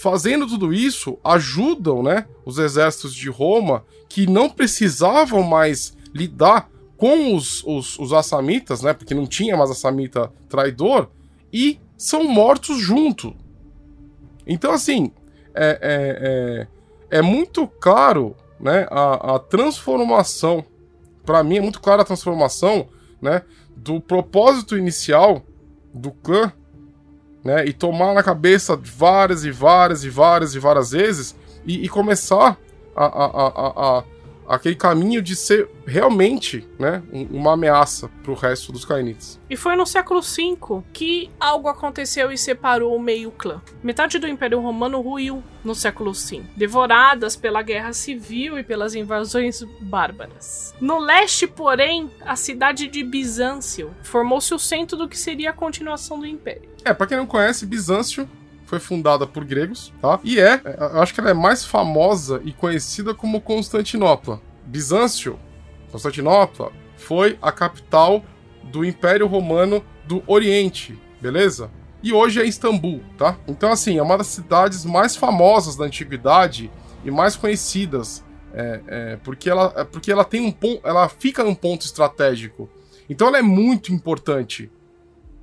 fazendo 0.00 0.46
tudo 0.46 0.72
isso, 0.72 1.18
ajudam 1.22 2.02
né, 2.02 2.26
os 2.44 2.58
exércitos 2.58 3.14
de 3.14 3.28
Roma 3.28 3.84
que 4.08 4.26
não 4.26 4.48
precisavam 4.48 5.42
mais 5.42 5.96
lidar 6.14 6.68
com 6.96 7.34
os, 7.34 7.62
os, 7.64 7.98
os 7.98 8.12
assamitas, 8.12 8.82
né, 8.82 8.92
porque 8.92 9.14
não 9.14 9.26
tinha 9.26 9.56
mais 9.56 9.70
assamita 9.70 10.30
traidor, 10.48 11.08
e 11.52 11.80
são 11.96 12.24
mortos 12.24 12.78
junto. 12.78 13.34
Então, 14.46 14.72
assim, 14.72 15.12
é, 15.54 15.78
é, 15.82 16.68
é, 17.12 17.18
é 17.18 17.22
muito 17.22 17.66
claro 17.66 18.36
né, 18.58 18.86
a, 18.90 19.36
a 19.36 19.38
transformação. 19.38 20.64
Para 21.24 21.42
mim, 21.42 21.58
é 21.58 21.60
muito 21.60 21.80
clara 21.80 22.02
a 22.02 22.04
transformação 22.04 22.88
né, 23.20 23.42
do 23.76 24.00
propósito 24.00 24.76
inicial 24.76 25.42
do 25.92 26.10
clã 26.10 26.52
né, 27.44 27.66
e 27.66 27.72
tomar 27.72 28.14
na 28.14 28.22
cabeça 28.22 28.76
várias 28.76 29.44
e 29.44 29.50
várias 29.50 30.04
e 30.04 30.10
várias 30.10 30.54
e 30.54 30.58
várias 30.58 30.90
vezes 30.90 31.34
e, 31.64 31.84
e 31.84 31.88
começar 31.88 32.58
a, 32.94 33.04
a, 33.04 33.24
a, 33.24 33.98
a 33.98 34.04
aquele 34.50 34.74
caminho 34.74 35.22
de 35.22 35.36
ser 35.36 35.68
realmente 35.86 36.66
né, 36.76 37.02
uma 37.30 37.52
ameaça 37.52 38.10
para 38.22 38.32
o 38.32 38.34
resto 38.34 38.72
dos 38.72 38.84
Kainites. 38.84 39.38
E 39.48 39.56
foi 39.56 39.76
no 39.76 39.86
século 39.86 40.20
V 40.20 40.82
que 40.92 41.30
algo 41.38 41.68
aconteceu 41.68 42.32
e 42.32 42.36
separou 42.36 42.96
o 42.96 43.00
meio 43.00 43.30
clã. 43.30 43.62
Metade 43.80 44.18
do 44.18 44.26
Império 44.26 44.60
Romano 44.60 45.00
ruiu 45.00 45.42
no 45.62 45.74
século 45.74 46.12
V, 46.12 46.42
devoradas 46.56 47.36
pela 47.36 47.62
guerra 47.62 47.92
civil 47.92 48.58
e 48.58 48.64
pelas 48.64 48.94
invasões 48.96 49.62
bárbaras. 49.80 50.74
No 50.80 50.98
leste, 50.98 51.46
porém, 51.46 52.10
a 52.22 52.34
cidade 52.34 52.88
de 52.88 53.04
Bizâncio 53.04 53.94
formou-se 54.02 54.52
o 54.52 54.58
centro 54.58 54.96
do 54.96 55.08
que 55.08 55.18
seria 55.18 55.50
a 55.50 55.52
continuação 55.54 56.18
do 56.18 56.26
Império. 56.26 56.68
É, 56.84 56.92
para 56.92 57.06
quem 57.06 57.16
não 57.16 57.26
conhece, 57.26 57.66
Bizâncio 57.66 58.28
foi 58.70 58.78
fundada 58.78 59.26
por 59.26 59.44
gregos, 59.44 59.92
tá? 60.00 60.20
E 60.22 60.38
é, 60.38 60.60
é, 60.64 60.76
eu 60.78 61.02
acho 61.02 61.12
que 61.12 61.18
ela 61.18 61.30
é 61.30 61.34
mais 61.34 61.64
famosa 61.64 62.40
e 62.44 62.52
conhecida 62.52 63.12
como 63.12 63.40
Constantinopla. 63.40 64.40
Bizâncio, 64.64 65.36
Constantinopla, 65.90 66.70
foi 66.96 67.36
a 67.42 67.50
capital 67.50 68.24
do 68.62 68.84
Império 68.84 69.26
Romano 69.26 69.84
do 70.06 70.22
Oriente, 70.24 70.96
beleza? 71.20 71.68
E 72.00 72.12
hoje 72.12 72.40
é 72.40 72.46
Istambul, 72.46 73.02
tá? 73.18 73.36
Então, 73.48 73.72
assim, 73.72 73.98
é 73.98 74.02
uma 74.02 74.16
das 74.16 74.28
cidades 74.28 74.84
mais 74.84 75.16
famosas 75.16 75.74
da 75.74 75.86
antiguidade 75.86 76.70
e 77.04 77.10
mais 77.10 77.34
conhecidas, 77.34 78.24
é, 78.54 78.80
é, 78.86 79.16
porque, 79.16 79.50
ela, 79.50 79.72
é 79.76 79.82
porque 79.82 80.12
ela 80.12 80.24
tem 80.24 80.42
um 80.42 80.52
ponto, 80.52 80.80
ela 80.86 81.08
fica 81.08 81.42
num 81.42 81.56
ponto 81.56 81.84
estratégico. 81.84 82.70
Então, 83.08 83.26
ela 83.26 83.38
é 83.38 83.42
muito 83.42 83.92
importante 83.92 84.70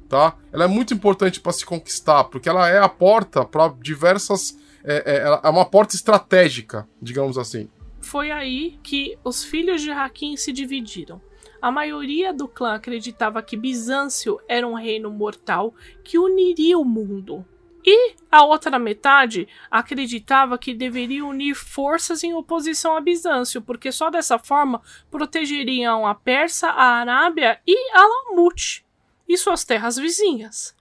tá? 0.07 0.35
Ela 0.51 0.65
é 0.65 0.67
muito 0.67 0.93
importante 0.93 1.39
para 1.39 1.51
se 1.51 1.65
conquistar, 1.65 2.25
porque 2.25 2.49
ela 2.49 2.69
é 2.69 2.79
a 2.79 2.89
porta 2.89 3.45
para 3.45 3.69
diversas. 3.81 4.57
É, 4.83 5.03
é, 5.05 5.47
é, 5.47 5.49
uma 5.49 5.65
porta 5.65 5.95
estratégica, 5.95 6.87
digamos 7.01 7.37
assim. 7.37 7.69
Foi 7.99 8.31
aí 8.31 8.79
que 8.81 9.17
os 9.23 9.43
filhos 9.43 9.81
de 9.81 9.91
Hakim 9.91 10.37
se 10.37 10.53
dividiram. 10.53 11.21
A 11.61 11.71
maioria 11.71 12.31
do 12.31 12.47
clã 12.47 12.75
acreditava 12.75 13.41
que 13.41 13.57
Bizâncio 13.57 14.39
era 14.47 14.65
um 14.65 14.75
reino 14.75 15.11
mortal 15.11 15.73
que 16.03 16.17
uniria 16.17 16.77
o 16.77 16.85
mundo. 16.85 17.45
E 17.85 18.15
a 18.31 18.45
outra 18.45 18.77
metade 18.77 19.47
acreditava 19.71 20.57
que 20.57 20.73
deveria 20.73 21.25
unir 21.25 21.55
forças 21.55 22.23
em 22.23 22.33
oposição 22.33 22.95
a 22.95 23.01
Bizâncio, 23.01 23.61
porque 23.61 23.91
só 23.91 24.09
dessa 24.09 24.37
forma 24.37 24.81
protegeriam 25.09 26.05
a 26.05 26.13
Pérsia, 26.13 26.69
a 26.69 26.99
Arábia 26.99 27.59
e 27.65 27.91
a 27.93 28.05
Lamute 28.05 28.86
e 29.27 29.37
suas 29.37 29.63
terras 29.63 29.97
vizinhas. 29.97 30.75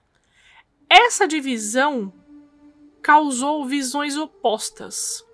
Essa 0.89 1.27
divisão 1.27 2.13
causou 3.01 3.65
visões 3.65 4.17
opostas. 4.17 5.25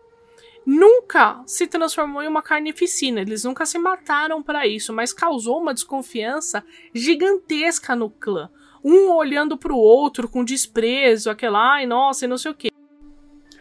Nunca 0.65 1.43
se 1.45 1.67
transformou 1.67 2.23
em 2.23 2.27
uma 2.27 2.41
carnificina, 2.41 3.19
eles 3.19 3.43
nunca 3.43 3.65
se 3.65 3.77
mataram 3.77 4.41
para 4.41 4.65
isso, 4.65 4.93
mas 4.93 5.11
causou 5.11 5.59
uma 5.59 5.73
desconfiança 5.73 6.63
gigantesca 6.93 7.95
no 7.95 8.09
clã. 8.09 8.49
Um 8.83 9.11
olhando 9.11 9.57
para 9.57 9.73
o 9.73 9.77
outro 9.77 10.29
com 10.29 10.43
desprezo, 10.43 11.29
aquela, 11.29 11.75
ai, 11.75 11.85
nossa, 11.85 12.25
e 12.25 12.27
não 12.27 12.37
sei 12.37 12.51
o 12.51 12.55
quê. 12.55 12.69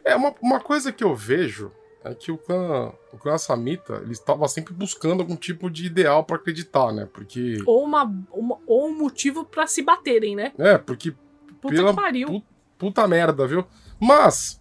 É 0.04 0.14
uma, 0.14 0.34
uma 0.40 0.60
coisa 0.60 0.92
que 0.92 1.02
eu 1.02 1.14
vejo 1.14 1.72
é 2.04 2.14
que 2.14 2.32
o 2.32 2.38
clã, 2.38 2.92
o 3.12 3.18
clã 3.18 3.38
Samita, 3.38 3.94
ele 4.02 4.12
estava 4.12 4.46
sempre 4.48 4.74
buscando 4.74 5.20
algum 5.20 5.36
tipo 5.36 5.70
de 5.70 5.86
ideal 5.86 6.24
para 6.24 6.36
acreditar, 6.36 6.92
né? 6.92 7.08
Porque. 7.12 7.62
Ou, 7.66 7.84
uma, 7.84 8.04
uma 8.32 8.58
ou 8.66 8.88
um 8.88 8.98
motivo 8.98 9.44
para 9.44 9.66
se 9.66 9.82
baterem, 9.82 10.34
né? 10.34 10.52
É, 10.58 10.78
porque. 10.78 11.14
Puta 11.60 11.74
pela, 11.74 11.90
que 11.90 11.96
pariu. 11.96 12.28
Pu, 12.28 12.42
puta 12.78 13.06
merda, 13.06 13.46
viu? 13.46 13.64
Mas. 14.00 14.60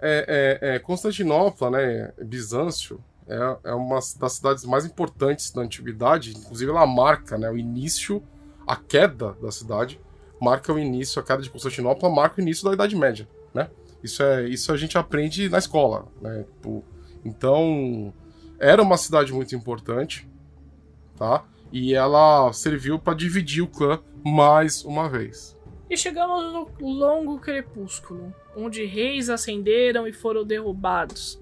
É, 0.00 0.58
é, 0.60 0.74
é, 0.74 0.78
Constantinopla, 0.80 1.70
né? 1.70 2.12
Bizâncio, 2.20 3.02
é, 3.28 3.70
é 3.70 3.74
uma 3.74 4.00
das 4.18 4.32
cidades 4.32 4.64
mais 4.64 4.84
importantes 4.84 5.52
da 5.52 5.62
antiguidade. 5.62 6.32
Inclusive, 6.36 6.70
ela 6.70 6.86
marca 6.86 7.38
né, 7.38 7.48
o 7.48 7.56
início, 7.56 8.22
a 8.66 8.74
queda 8.74 9.36
da 9.40 9.52
cidade. 9.52 10.00
Marca 10.40 10.72
o 10.72 10.78
início, 10.78 11.20
a 11.20 11.24
queda 11.24 11.40
de 11.40 11.48
Constantinopla 11.48 12.10
marca 12.10 12.40
o 12.40 12.42
início 12.42 12.64
da 12.64 12.72
Idade 12.72 12.96
Média, 12.96 13.28
né? 13.54 13.70
Isso, 14.02 14.22
é, 14.22 14.48
isso 14.48 14.72
a 14.72 14.76
gente 14.76 14.98
aprende 14.98 15.48
na 15.48 15.58
escola, 15.58 16.06
né? 16.20 16.44
Tipo, 16.44 16.84
então, 17.24 18.12
era 18.58 18.82
uma 18.82 18.96
cidade 18.96 19.32
muito 19.32 19.54
importante, 19.54 20.28
tá? 21.16 21.44
E 21.72 21.94
ela 21.94 22.52
serviu 22.52 22.98
para 22.98 23.14
dividir 23.14 23.62
o 23.62 23.68
clã 23.68 24.00
mais 24.24 24.84
uma 24.84 25.08
vez. 25.08 25.56
E 25.88 25.96
chegamos 25.96 26.52
no 26.52 26.88
longo 26.88 27.38
crepúsculo, 27.38 28.34
onde 28.56 28.84
reis 28.84 29.28
ascenderam 29.28 30.06
e 30.06 30.12
foram 30.12 30.44
derrubados. 30.44 31.40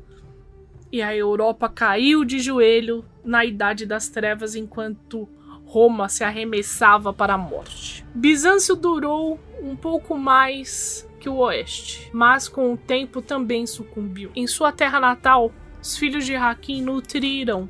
E 0.92 1.00
a 1.02 1.14
Europa 1.14 1.68
caiu 1.68 2.24
de 2.24 2.40
joelho 2.40 3.04
na 3.24 3.44
Idade 3.44 3.86
das 3.86 4.08
Trevas 4.08 4.56
enquanto 4.56 5.28
Roma 5.70 6.08
se 6.08 6.24
arremessava 6.24 7.12
para 7.12 7.34
a 7.34 7.38
morte. 7.38 8.04
Bizâncio 8.12 8.74
durou 8.74 9.38
um 9.62 9.76
pouco 9.76 10.18
mais 10.18 11.08
que 11.20 11.28
o 11.28 11.36
Oeste, 11.36 12.10
mas 12.12 12.48
com 12.48 12.72
o 12.72 12.76
tempo 12.76 13.22
também 13.22 13.66
sucumbiu. 13.68 14.32
Em 14.34 14.48
sua 14.48 14.72
terra 14.72 14.98
natal, 14.98 15.52
os 15.80 15.96
filhos 15.96 16.26
de 16.26 16.34
Hakim 16.34 16.82
nutriram 16.82 17.68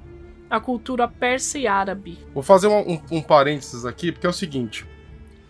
a 0.49 0.59
cultura 0.59 1.07
persa 1.07 1.59
e 1.59 1.67
árabe. 1.67 2.19
Vou 2.33 2.43
fazer 2.43 2.69
um, 2.69 2.95
um, 2.95 3.01
um 3.11 3.23
parênteses 3.23 3.85
aqui, 3.85 4.11
porque 4.11 4.27
é 4.27 4.31
o 4.31 4.33
seguinte. 4.33 4.87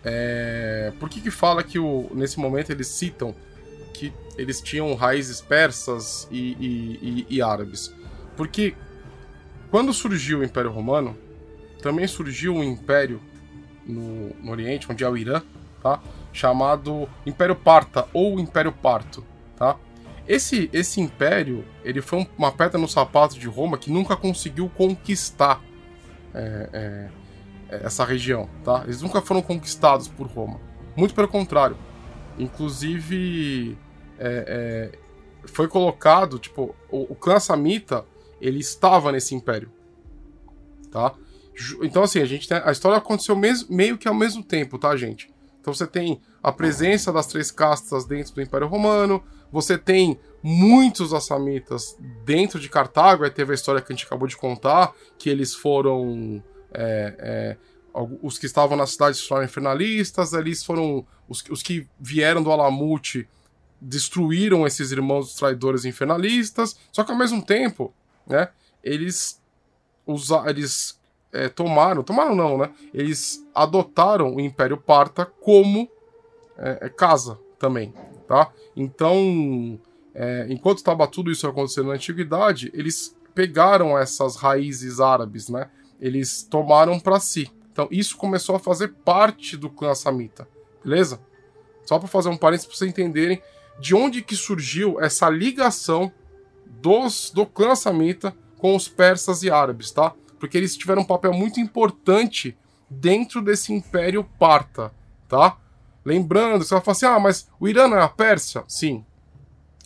É... 0.03 0.91
Por 0.99 1.09
que 1.09 1.21
que 1.21 1.31
fala 1.31 1.63
que 1.63 1.79
o... 1.79 2.09
nesse 2.13 2.37
momento 2.37 2.69
eles 2.69 2.87
citam 2.87 3.33
que 3.93 4.11
eles 4.37 4.59
tinham 4.59 4.93
raízes 4.93 5.39
persas 5.39 6.27
e, 6.29 6.51
e, 6.59 7.25
e, 7.29 7.37
e 7.37 7.41
árabes? 7.41 7.95
Porque 8.35 8.75
quando 9.69 9.93
surgiu 9.93 10.39
o 10.39 10.43
Império 10.43 10.69
Romano, 10.69 11.15
também 11.81 12.07
surgiu 12.07 12.55
um 12.55 12.63
império 12.63 13.21
no, 13.85 14.29
no 14.41 14.51
Oriente, 14.51 14.87
onde 14.89 15.03
é 15.03 15.09
o 15.09 15.17
Irã, 15.17 15.41
tá? 15.81 16.01
chamado 16.33 17.09
Império 17.25 17.55
Parta 17.55 18.07
ou 18.13 18.39
Império 18.39 18.71
Parto, 18.71 19.23
tá? 19.55 19.77
Esse, 20.27 20.69
esse 20.71 21.01
império, 21.01 21.65
ele 21.83 22.01
foi 22.01 22.27
uma 22.37 22.51
pedra 22.51 22.79
no 22.79 22.87
sapato 22.87 23.37
de 23.37 23.47
Roma 23.47 23.77
que 23.77 23.91
nunca 23.91 24.15
conseguiu 24.15 24.69
conquistar 24.69 25.61
é, 26.33 27.09
é, 27.69 27.85
essa 27.85 28.05
região, 28.05 28.47
tá? 28.63 28.83
Eles 28.83 29.01
nunca 29.01 29.21
foram 29.21 29.41
conquistados 29.41 30.07
por 30.07 30.27
Roma. 30.27 30.59
Muito 30.95 31.13
pelo 31.13 31.27
contrário. 31.27 31.77
Inclusive, 32.37 33.77
é, 34.17 34.91
é, 34.93 35.47
foi 35.47 35.67
colocado, 35.67 36.39
tipo, 36.39 36.75
o, 36.89 37.11
o 37.11 37.15
clã 37.15 37.39
Samita, 37.39 38.05
ele 38.39 38.59
estava 38.59 39.11
nesse 39.11 39.35
império, 39.35 39.69
tá? 40.91 41.13
Então, 41.81 42.03
assim, 42.03 42.19
a 42.19 42.25
gente 42.25 42.47
tem, 42.47 42.57
a 42.63 42.71
história 42.71 42.97
aconteceu 42.97 43.35
meio 43.69 43.97
que 43.97 44.07
ao 44.07 44.13
mesmo 44.13 44.43
tempo, 44.43 44.77
tá, 44.77 44.95
gente? 44.95 45.31
Então 45.61 45.73
você 45.73 45.85
tem 45.85 46.19
a 46.41 46.51
presença 46.51 47.13
das 47.13 47.27
três 47.27 47.51
castas 47.51 48.05
dentro 48.05 48.33
do 48.33 48.41
Império 48.41 48.67
Romano, 48.67 49.23
você 49.51 49.77
tem 49.77 50.19
muitos 50.41 51.13
assamitas 51.13 51.95
dentro 52.25 52.59
de 52.59 52.67
Cartago, 52.67 53.23
aí 53.23 53.29
teve 53.29 53.51
a 53.51 53.55
história 53.55 53.81
que 53.81 53.93
a 53.93 53.95
gente 53.95 54.05
acabou 54.05 54.27
de 54.27 54.35
contar, 54.35 54.93
que 55.17 55.29
eles 55.29 55.53
foram. 55.53 56.43
É, 56.73 57.15
é, 57.19 57.57
os 58.21 58.37
que 58.37 58.45
estavam 58.45 58.77
na 58.77 58.87
cidade 58.87 59.17
se 59.17 59.27
tornaram 59.27 59.45
infernalistas, 59.45 60.33
eles 60.33 60.63
foram. 60.63 61.05
Os, 61.29 61.43
os 61.49 61.61
que 61.61 61.87
vieram 61.99 62.41
do 62.41 62.51
Alamute 62.51 63.29
destruíram 63.79 64.65
esses 64.65 64.91
irmãos 64.91 65.35
traidores 65.35 65.85
infernalistas, 65.85 66.77
só 66.91 67.03
que 67.03 67.11
ao 67.11 67.17
mesmo 67.17 67.43
tempo, 67.43 67.93
né, 68.27 68.49
eles, 68.83 69.41
usa, 70.05 70.43
eles 70.47 71.00
é, 71.33 71.49
tomaram, 71.49 72.03
tomaram 72.03 72.35
não, 72.35 72.57
né? 72.57 72.71
Eles 72.93 73.45
adotaram 73.53 74.35
o 74.35 74.39
Império 74.39 74.77
Parta 74.77 75.25
como 75.25 75.89
é, 76.57 76.87
é 76.87 76.89
casa 76.89 77.39
também, 77.57 77.93
tá? 78.27 78.51
Então, 78.75 79.79
é, 80.13 80.47
enquanto 80.49 80.77
estava 80.77 81.07
tudo 81.07 81.31
isso 81.31 81.47
acontecendo 81.47 81.87
na 81.87 81.93
antiguidade, 81.93 82.71
eles 82.73 83.15
pegaram 83.33 83.97
essas 83.97 84.35
raízes 84.35 84.99
árabes, 84.99 85.49
né? 85.49 85.69
Eles 85.99 86.43
tomaram 86.43 86.99
para 86.99 87.19
si. 87.19 87.49
Então, 87.71 87.87
isso 87.89 88.17
começou 88.17 88.55
a 88.55 88.59
fazer 88.59 88.89
parte 89.05 89.55
do 89.55 89.69
clã 89.69 89.95
samita, 89.95 90.47
beleza? 90.83 91.21
Só 91.85 91.97
para 91.97 92.07
fazer 92.07 92.29
um 92.29 92.37
parênteses 92.37 92.67
para 92.67 92.75
vocês 92.77 92.91
entenderem 92.91 93.41
de 93.79 93.95
onde 93.95 94.21
que 94.21 94.35
surgiu 94.35 94.99
essa 94.99 95.29
ligação 95.29 96.11
dos 96.65 97.31
do 97.31 97.45
clã 97.45 97.75
samita 97.75 98.35
com 98.57 98.75
os 98.75 98.87
persas 98.87 99.43
e 99.43 99.49
árabes, 99.49 99.91
tá? 99.91 100.13
Porque 100.41 100.57
eles 100.57 100.75
tiveram 100.75 101.03
um 101.03 101.05
papel 101.05 101.31
muito 101.31 101.59
importante 101.59 102.57
dentro 102.89 103.43
desse 103.43 103.71
Império 103.71 104.23
Parta, 104.39 104.91
tá? 105.29 105.55
Lembrando, 106.03 106.65
você 106.65 106.73
vai 106.73 106.83
falar 106.83 106.93
assim, 106.93 107.05
ah, 107.05 107.19
mas 107.19 107.47
o 107.59 107.67
Irã 107.67 107.87
não 107.87 107.95
é 107.95 108.01
a 108.01 108.09
Pérsia? 108.09 108.63
Sim. 108.67 109.05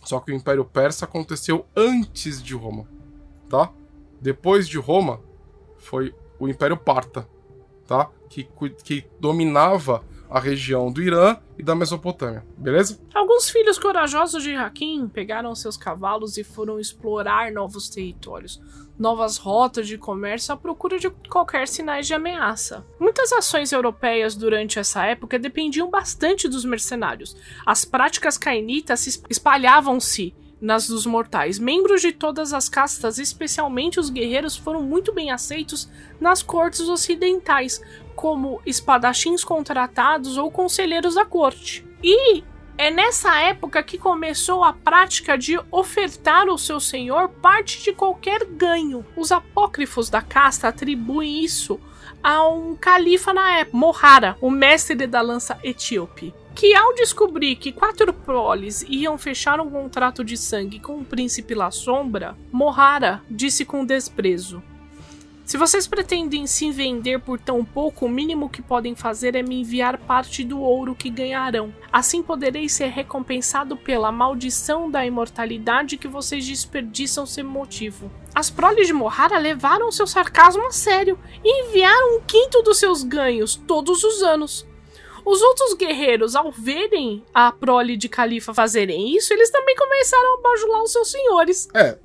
Só 0.02 0.18
que 0.18 0.32
o 0.32 0.34
Império 0.34 0.64
Persa 0.64 1.04
aconteceu 1.04 1.66
antes 1.76 2.42
de 2.42 2.54
Roma, 2.54 2.88
tá? 3.50 3.70
Depois 4.18 4.66
de 4.66 4.78
Roma, 4.78 5.20
foi 5.76 6.14
o 6.38 6.48
Império 6.48 6.78
Parta, 6.78 7.28
tá? 7.86 8.08
Que, 8.30 8.48
que 8.82 9.04
dominava 9.20 10.02
a 10.28 10.40
região 10.40 10.90
do 10.92 11.02
Irã 11.02 11.36
e 11.58 11.62
da 11.62 11.74
Mesopotâmia, 11.74 12.44
beleza? 12.56 12.98
Alguns 13.14 13.48
filhos 13.48 13.78
corajosos 13.78 14.42
de 14.42 14.54
Hakim 14.54 15.08
pegaram 15.08 15.54
seus 15.54 15.76
cavalos 15.76 16.36
e 16.36 16.44
foram 16.44 16.78
explorar 16.78 17.52
novos 17.52 17.88
territórios, 17.88 18.60
novas 18.98 19.36
rotas 19.36 19.86
de 19.86 19.98
comércio 19.98 20.52
à 20.52 20.56
procura 20.56 20.98
de 20.98 21.10
qualquer 21.28 21.68
sinais 21.68 22.06
de 22.06 22.14
ameaça. 22.14 22.84
Muitas 22.98 23.32
ações 23.32 23.72
europeias 23.72 24.34
durante 24.34 24.78
essa 24.78 25.04
época 25.04 25.38
dependiam 25.38 25.90
bastante 25.90 26.48
dos 26.48 26.64
mercenários. 26.64 27.36
As 27.64 27.84
práticas 27.84 28.38
cainitas 28.38 29.06
espalhavam-se 29.28 30.34
nas 30.60 30.88
dos 30.88 31.04
mortais. 31.04 31.58
Membros 31.58 32.00
de 32.00 32.12
todas 32.12 32.52
as 32.52 32.68
castas, 32.68 33.18
especialmente 33.18 34.00
os 34.00 34.10
guerreiros, 34.10 34.56
foram 34.56 34.82
muito 34.82 35.12
bem 35.12 35.30
aceitos 35.30 35.88
nas 36.20 36.42
cortes 36.42 36.88
ocidentais, 36.88 37.80
como 38.16 38.60
espadachins 38.66 39.44
contratados 39.44 40.36
ou 40.36 40.50
conselheiros 40.50 41.14
da 41.14 41.24
corte. 41.24 41.86
E 42.02 42.42
é 42.78 42.90
nessa 42.90 43.38
época 43.40 43.82
que 43.82 43.98
começou 43.98 44.64
a 44.64 44.72
prática 44.72 45.38
de 45.38 45.58
ofertar 45.70 46.48
ao 46.48 46.58
seu 46.58 46.80
senhor 46.80 47.28
parte 47.28 47.84
de 47.84 47.92
qualquer 47.92 48.44
ganho. 48.44 49.04
Os 49.16 49.30
apócrifos 49.30 50.10
da 50.10 50.22
casta 50.22 50.68
atribuem 50.68 51.44
isso 51.44 51.78
a 52.22 52.48
um 52.48 52.74
califa 52.74 53.32
na 53.32 53.58
época, 53.58 53.76
Mohara, 53.76 54.36
o 54.40 54.50
mestre 54.50 55.06
da 55.06 55.20
lança 55.20 55.58
etíope 55.62 56.34
que 56.56 56.74
ao 56.74 56.94
descobrir 56.94 57.56
que 57.56 57.70
quatro 57.70 58.14
proles 58.14 58.82
iam 58.88 59.18
fechar 59.18 59.60
um 59.60 59.70
contrato 59.70 60.24
de 60.24 60.38
sangue 60.38 60.80
com 60.80 60.98
o 60.98 61.04
príncipe 61.04 61.54
La 61.54 61.70
Sombra, 61.70 62.34
Mohara 62.50 63.22
disse 63.30 63.62
com 63.62 63.84
desprezo: 63.84 64.62
Se 65.56 65.58
vocês 65.58 65.86
pretendem 65.86 66.46
se 66.46 66.70
vender 66.70 67.18
por 67.18 67.40
tão 67.40 67.64
pouco, 67.64 68.04
o 68.04 68.10
mínimo 68.10 68.50
que 68.50 68.60
podem 68.60 68.94
fazer 68.94 69.34
é 69.34 69.42
me 69.42 69.62
enviar 69.62 69.96
parte 69.96 70.44
do 70.44 70.60
ouro 70.60 70.94
que 70.94 71.08
ganharão. 71.08 71.74
Assim 71.90 72.22
poderei 72.22 72.68
ser 72.68 72.88
recompensado 72.88 73.74
pela 73.74 74.12
maldição 74.12 74.90
da 74.90 75.06
imortalidade 75.06 75.96
que 75.96 76.06
vocês 76.06 76.46
desperdiçam 76.46 77.24
sem 77.24 77.42
motivo. 77.42 78.12
As 78.34 78.50
proles 78.50 78.86
de 78.86 78.92
Mohara 78.92 79.38
levaram 79.38 79.90
seu 79.90 80.06
sarcasmo 80.06 80.66
a 80.66 80.72
sério 80.72 81.18
e 81.42 81.68
enviaram 81.68 82.18
um 82.18 82.20
quinto 82.20 82.60
dos 82.60 82.76
seus 82.76 83.02
ganhos 83.02 83.56
todos 83.56 84.04
os 84.04 84.22
anos. 84.22 84.66
Os 85.24 85.40
outros 85.40 85.72
guerreiros, 85.72 86.36
ao 86.36 86.52
verem 86.52 87.24
a 87.32 87.50
prole 87.50 87.96
de 87.96 88.10
Califa 88.10 88.52
fazerem 88.52 89.16
isso, 89.16 89.32
eles 89.32 89.48
também 89.48 89.74
começaram 89.74 90.34
a 90.34 90.42
bajular 90.42 90.82
os 90.82 90.92
seus 90.92 91.10
senhores. 91.10 91.66
É, 91.72 91.96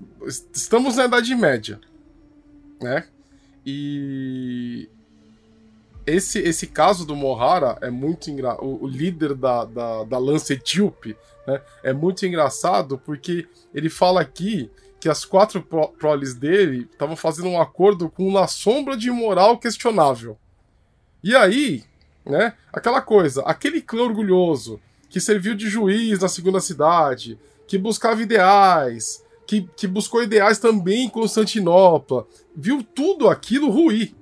estamos 0.54 0.96
na 0.96 1.04
Idade 1.04 1.36
Média, 1.36 1.82
né? 2.80 3.11
E 3.66 4.90
esse, 6.06 6.40
esse 6.40 6.68
caso 6.68 7.06
do 7.06 7.16
Mohara 7.16 7.78
é 7.82 7.90
muito. 7.90 8.30
O, 8.60 8.88
líder 8.88 9.36
da, 9.36 9.66
da, 9.66 10.04
da 10.04 10.18
lança 10.18 10.54
etíope 10.54 11.16
né? 11.46 11.62
é 11.84 11.94
muito 11.94 12.26
engraçado 12.26 12.98
porque 12.98 13.48
ele 13.74 13.90
fala 13.90 14.22
aqui 14.22 14.70
que 15.00 15.10
as 15.10 15.26
quatro 15.26 15.62
proles 15.98 16.36
dele 16.36 16.88
estavam 16.92 17.16
fazendo 17.16 17.50
um 17.50 17.60
acordo 17.60 18.10
com 18.10 18.28
uma 18.28 18.48
sombra 18.48 18.96
de 18.96 19.10
moral 19.10 19.58
questionável. 19.58 20.38
E 21.24 21.36
aí, 21.36 21.84
né? 22.26 22.54
Aquela 22.72 23.02
coisa, 23.02 23.42
aquele 23.44 23.82
clã 23.82 24.04
orgulhoso 24.04 24.80
que 25.10 25.20
serviu 25.20 25.56
de 25.56 25.70
juiz 25.70 26.20
na 26.20 26.28
segunda 26.28 26.60
cidade, 26.60 27.38
que 27.68 27.78
buscava 27.78 28.22
ideais, 28.22 29.24
que, 29.52 29.68
que 29.76 29.86
buscou 29.86 30.24
ideais 30.24 30.60
também 30.60 31.04
em 31.04 31.10
Constantinopla, 31.10 32.26
viu 32.56 32.82
tudo 32.82 33.28
aquilo 33.28 33.70
ruir. 33.70 34.16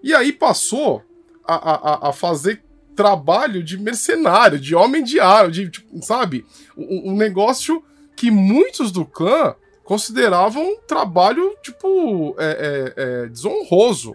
E 0.00 0.14
aí 0.14 0.32
passou 0.32 1.02
a, 1.44 1.54
a, 1.54 2.10
a 2.10 2.12
fazer 2.12 2.62
trabalho 2.94 3.60
de 3.60 3.76
mercenário, 3.76 4.60
de 4.60 4.72
homem 4.76 5.02
de 5.02 5.18
ar, 5.18 5.50
de, 5.50 5.68
tipo, 5.68 6.00
sabe? 6.04 6.46
Um, 6.76 7.10
um, 7.10 7.16
negócio 7.16 7.82
que 8.14 8.30
muitos 8.30 8.92
do 8.92 9.04
clã 9.04 9.56
consideravam 9.82 10.62
um 10.62 10.80
trabalho, 10.86 11.56
tipo, 11.60 12.36
é, 12.38 12.44
é, 12.46 13.02
é, 13.02 13.26
desonroso. 13.26 14.14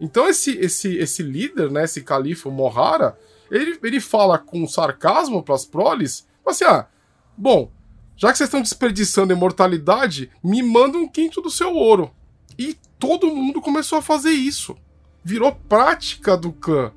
Então 0.00 0.28
esse, 0.28 0.56
esse, 0.58 0.96
esse 0.96 1.24
líder, 1.24 1.72
né, 1.72 1.82
esse 1.82 2.02
califa 2.02 2.48
Mohara, 2.48 3.18
ele, 3.50 3.76
ele 3.82 3.98
fala 3.98 4.38
com 4.38 4.64
sarcasmo 4.68 5.42
para 5.42 5.56
as 5.56 5.64
proles, 5.64 6.24
assim, 6.46 6.64
ah, 6.64 6.86
bom, 7.36 7.68
já 8.18 8.32
que 8.32 8.36
vocês 8.36 8.48
estão 8.48 8.60
desperdiçando 8.60 9.32
imortalidade, 9.32 10.28
me 10.42 10.60
manda 10.60 10.98
um 10.98 11.06
quinto 11.06 11.40
do 11.40 11.48
seu 11.48 11.72
ouro. 11.72 12.10
E 12.58 12.76
todo 12.98 13.32
mundo 13.32 13.60
começou 13.60 13.98
a 13.98 14.02
fazer 14.02 14.30
isso. 14.30 14.76
Virou 15.22 15.52
prática 15.52 16.36
do 16.36 16.52
clã, 16.52 16.90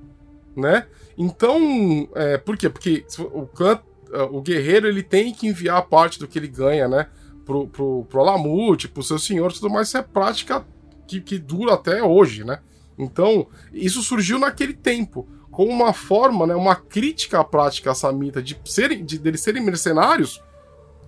né? 0.57 0.88
Então, 1.15 2.10
é, 2.15 2.39
por 2.39 2.57
quê? 2.57 2.69
Porque 2.69 3.05
o 3.31 3.45
clã, 3.45 3.79
é, 4.12 4.23
o 4.23 4.41
guerreiro, 4.41 4.88
ele 4.88 5.03
tem 5.03 5.31
que 5.31 5.45
enviar 5.45 5.84
parte 5.84 6.17
do 6.17 6.27
que 6.27 6.39
ele 6.39 6.47
ganha, 6.47 6.88
né? 6.88 7.07
Pro, 7.45 7.67
pro, 7.67 8.03
pro 8.10 8.21
Alamute, 8.21 8.88
pro 8.88 9.03
seu 9.03 9.19
senhor, 9.19 9.53
tudo 9.53 9.69
mais. 9.69 9.89
Isso 9.89 9.97
é 9.97 10.01
prática 10.01 10.65
que, 11.07 11.21
que 11.21 11.38
dura 11.38 11.75
até 11.75 12.01
hoje, 12.01 12.43
né? 12.43 12.60
Então, 12.97 13.45
isso 13.71 14.01
surgiu 14.01 14.39
naquele 14.39 14.73
tempo, 14.73 15.27
como 15.51 15.71
uma 15.71 15.93
forma, 15.93 16.47
né, 16.47 16.55
uma 16.55 16.75
crítica 16.75 17.39
à 17.39 17.43
prática 17.43 17.93
samita 17.93 18.41
de, 18.41 18.60
serem, 18.65 19.03
de 19.03 19.17
deles 19.17 19.41
serem 19.41 19.63
mercenários, 19.63 20.41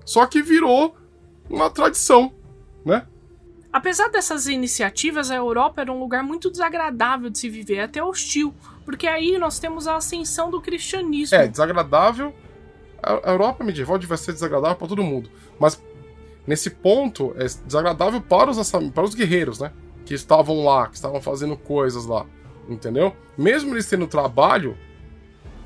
só 0.05 0.25
que 0.25 0.41
virou 0.41 0.95
uma 1.49 1.69
tradição, 1.69 2.33
né? 2.85 3.05
Apesar 3.71 4.07
dessas 4.09 4.45
iniciativas, 4.45 5.31
a 5.31 5.35
Europa 5.35 5.81
era 5.81 5.91
um 5.91 5.99
lugar 5.99 6.23
muito 6.23 6.51
desagradável 6.51 7.29
de 7.29 7.39
se 7.39 7.49
viver, 7.49 7.79
até 7.79 8.03
hostil, 8.03 8.53
porque 8.85 9.07
aí 9.07 9.37
nós 9.39 9.57
temos 9.57 9.87
a 9.87 9.95
ascensão 9.95 10.51
do 10.51 10.61
cristianismo. 10.61 11.35
É, 11.35 11.47
desagradável. 11.47 12.35
A 13.01 13.31
Europa 13.31 13.63
medieval 13.63 13.97
devia 13.97 14.15
ser 14.15 14.31
desagradável 14.31 14.77
para 14.77 14.87
todo 14.87 15.03
mundo, 15.03 15.29
mas 15.59 15.81
nesse 16.45 16.69
ponto 16.69 17.33
é 17.35 17.45
desagradável 17.65 18.21
para 18.21 18.51
os, 18.51 18.71
para 18.71 19.03
os 19.03 19.15
guerreiros, 19.15 19.59
né? 19.59 19.71
Que 20.05 20.13
estavam 20.13 20.63
lá, 20.63 20.87
que 20.87 20.95
estavam 20.95 21.19
fazendo 21.19 21.57
coisas 21.57 22.05
lá, 22.05 22.25
entendeu? 22.69 23.15
Mesmo 23.37 23.73
eles 23.73 23.87
tendo 23.87 24.05
trabalho 24.05 24.77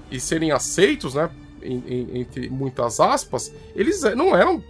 e 0.09 0.19
serem 0.19 0.51
aceitos, 0.51 1.13
né? 1.13 1.29
Entre 1.67 2.49
muitas 2.49 2.99
aspas, 2.99 3.53
eles 3.75 4.03
é, 4.03 4.15
não 4.15 4.35
eram 4.35 4.63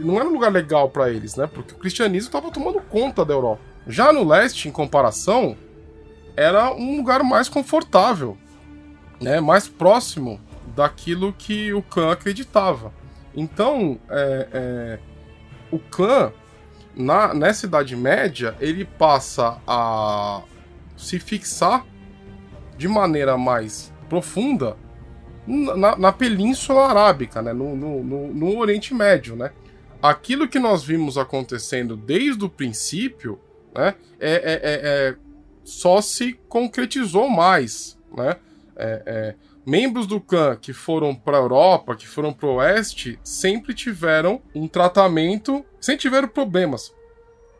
não 0.00 0.16
era 0.16 0.28
um 0.28 0.32
lugar 0.32 0.50
legal 0.50 0.90
para 0.90 1.10
eles, 1.10 1.36
né? 1.36 1.46
Porque 1.46 1.74
o 1.74 1.78
cristianismo 1.78 2.28
estava 2.28 2.50
tomando 2.50 2.80
conta 2.80 3.24
da 3.24 3.32
Europa. 3.32 3.62
Já 3.86 4.12
no 4.12 4.26
leste, 4.26 4.68
em 4.68 4.72
comparação, 4.72 5.56
era 6.36 6.72
um 6.72 6.96
lugar 6.96 7.22
mais 7.22 7.48
confortável, 7.48 8.36
né? 9.20 9.38
Mais 9.38 9.68
próximo 9.68 10.40
daquilo 10.74 11.32
que 11.32 11.72
o 11.72 11.82
clã 11.82 12.12
acreditava. 12.12 12.92
Então, 13.34 13.98
é, 14.08 14.48
é, 14.52 14.98
o 15.70 15.78
clã 15.78 16.32
na, 16.94 17.32
nessa 17.32 17.66
Idade 17.66 17.94
Média 17.94 18.56
ele 18.60 18.84
passa 18.84 19.58
a 19.66 20.42
se 20.96 21.18
fixar 21.18 21.86
de 22.76 22.88
maneira 22.88 23.38
mais 23.38 23.92
profunda 24.08 24.76
na, 25.46 25.96
na 25.96 26.12
Península 26.12 26.86
Arábica, 26.88 27.42
né? 27.42 27.52
No, 27.52 27.76
no, 27.76 28.04
no, 28.04 28.34
no, 28.34 28.58
Oriente 28.58 28.94
Médio, 28.94 29.36
né? 29.36 29.52
Aquilo 30.02 30.48
que 30.48 30.58
nós 30.58 30.82
vimos 30.82 31.18
acontecendo 31.18 31.96
desde 31.96 32.44
o 32.44 32.48
princípio, 32.48 33.38
né? 33.74 33.94
É, 34.18 34.32
é, 34.32 34.52
é, 34.52 34.60
é 34.62 35.16
só 35.64 36.00
se 36.00 36.34
concretizou 36.48 37.28
mais, 37.28 37.98
né? 38.16 38.36
É, 38.76 39.02
é, 39.06 39.34
membros 39.66 40.06
do 40.06 40.20
clã 40.20 40.56
que 40.56 40.72
foram 40.72 41.14
para 41.14 41.36
a 41.36 41.40
Europa, 41.40 41.94
que 41.94 42.08
foram 42.08 42.32
para 42.32 42.48
o 42.48 42.54
Oeste, 42.56 43.18
sempre 43.22 43.74
tiveram 43.74 44.40
um 44.54 44.66
tratamento, 44.66 45.64
sempre 45.80 46.02
tiveram 46.02 46.28
problemas, 46.28 46.92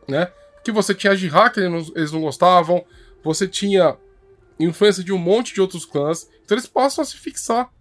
né? 0.07 0.31
Que 0.63 0.71
você 0.71 0.93
tinha 0.93 1.15
Jihad, 1.15 1.53
que 1.53 1.59
eles 1.59 2.11
não 2.11 2.21
gostavam, 2.21 2.83
você 3.23 3.47
tinha 3.47 3.95
influência 4.59 5.03
de 5.03 5.11
um 5.11 5.17
monte 5.17 5.53
de 5.53 5.61
outros 5.61 5.85
clãs, 5.85 6.29
então 6.51 6.57
eles 6.57 6.67
passam 6.67 7.01
a 7.01 7.05
se 7.05 7.15
fixar 7.15 7.71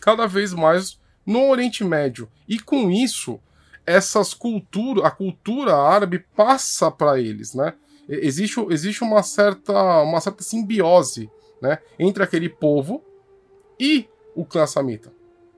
cada 0.00 0.26
vez 0.26 0.52
mais 0.52 0.98
no 1.24 1.48
Oriente 1.48 1.84
Médio. 1.84 2.28
E 2.48 2.58
com 2.58 2.90
isso, 2.90 3.38
essas 3.86 4.34
culturas, 4.34 5.04
a 5.04 5.12
cultura 5.12 5.76
árabe 5.76 6.18
passa 6.34 6.90
para 6.90 7.20
eles, 7.20 7.54
né? 7.54 7.72
Existe, 8.08 8.58
existe 8.68 9.04
uma, 9.04 9.22
certa, 9.22 10.02
uma 10.02 10.20
certa 10.20 10.42
simbiose 10.42 11.30
né, 11.62 11.78
entre 12.00 12.24
aquele 12.24 12.48
povo 12.48 13.04
e 13.78 14.08
o 14.34 14.44
clã 14.44 14.66
samita. 14.66 15.12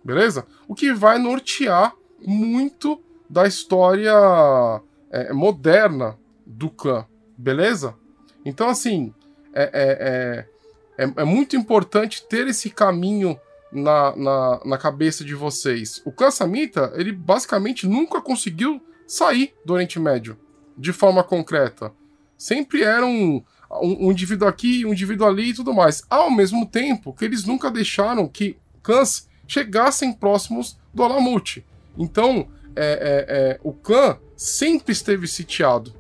Beleza? 0.05 0.47
O 0.69 0.75
que 0.75 0.93
vai 0.93 1.19
nortear 1.19 1.97
muito 2.21 3.01
da 3.31 3.47
história 3.47 4.13
é, 5.11 5.33
moderna 5.33 6.19
do 6.45 6.69
clã. 6.69 7.07
Beleza? 7.35 7.97
Então, 8.45 8.69
assim, 8.69 9.15
é, 9.55 9.71
é, 9.73 10.52
é, 10.97 11.05
é 11.05 11.25
muito 11.25 11.57
importante 11.57 12.27
ter 12.27 12.47
esse 12.47 12.71
caminho 12.71 13.39
na, 13.73 14.15
na, 14.17 14.61
na 14.65 14.79
cabeça 14.79 15.25
de 15.25 15.35
vocês. 15.35 16.03
O 16.05 16.13
clã 16.13 16.31
Samita, 16.31 16.93
ele 16.95 17.13
basicamente 17.13 17.87
nunca 17.87 18.21
conseguiu 18.21 18.83
sair 19.07 19.55
do 19.65 19.73
Oriente 19.73 19.99
Médio 19.99 20.39
de 20.77 20.93
forma 20.93 21.25
concreta. 21.25 21.93
Sempre 22.37 22.83
era 22.83 23.05
um, 23.07 23.43
um, 23.81 24.07
um 24.07 24.13
indivíduo 24.13 24.49
aqui, 24.49 24.85
um 24.85 24.93
indivíduo 24.93 25.27
ali 25.27 25.51
e 25.51 25.55
tudo 25.55 25.73
mais. 25.73 26.03
Ao 26.11 26.31
mesmo 26.31 26.67
tempo 26.67 27.13
que 27.13 27.25
eles 27.25 27.45
nunca 27.45 27.71
deixaram 27.71 28.29
que 28.29 28.57
clãs 28.83 29.29
chegassem 29.47 30.13
próximos 30.13 30.79
do 30.93 31.03
Alamute. 31.03 31.65
Então, 31.97 32.49
é, 32.75 32.85
é, 32.85 33.27
é, 33.29 33.61
o 33.63 33.73
clã 33.73 34.19
sempre 34.37 34.93
esteve 34.93 35.27
sitiado. 35.29 35.95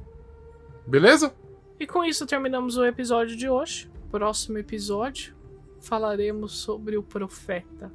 Beleza? 0.87 1.35
E 1.78 1.87
com 1.87 2.05
isso 2.05 2.26
terminamos 2.26 2.76
o 2.76 2.85
episódio 2.85 3.37
de 3.37 3.48
hoje. 3.48 3.91
Próximo 4.12 4.59
episódio 4.59 5.35
falaremos 5.81 6.59
sobre 6.59 6.98
o 6.98 7.03
profeta. 7.03 7.90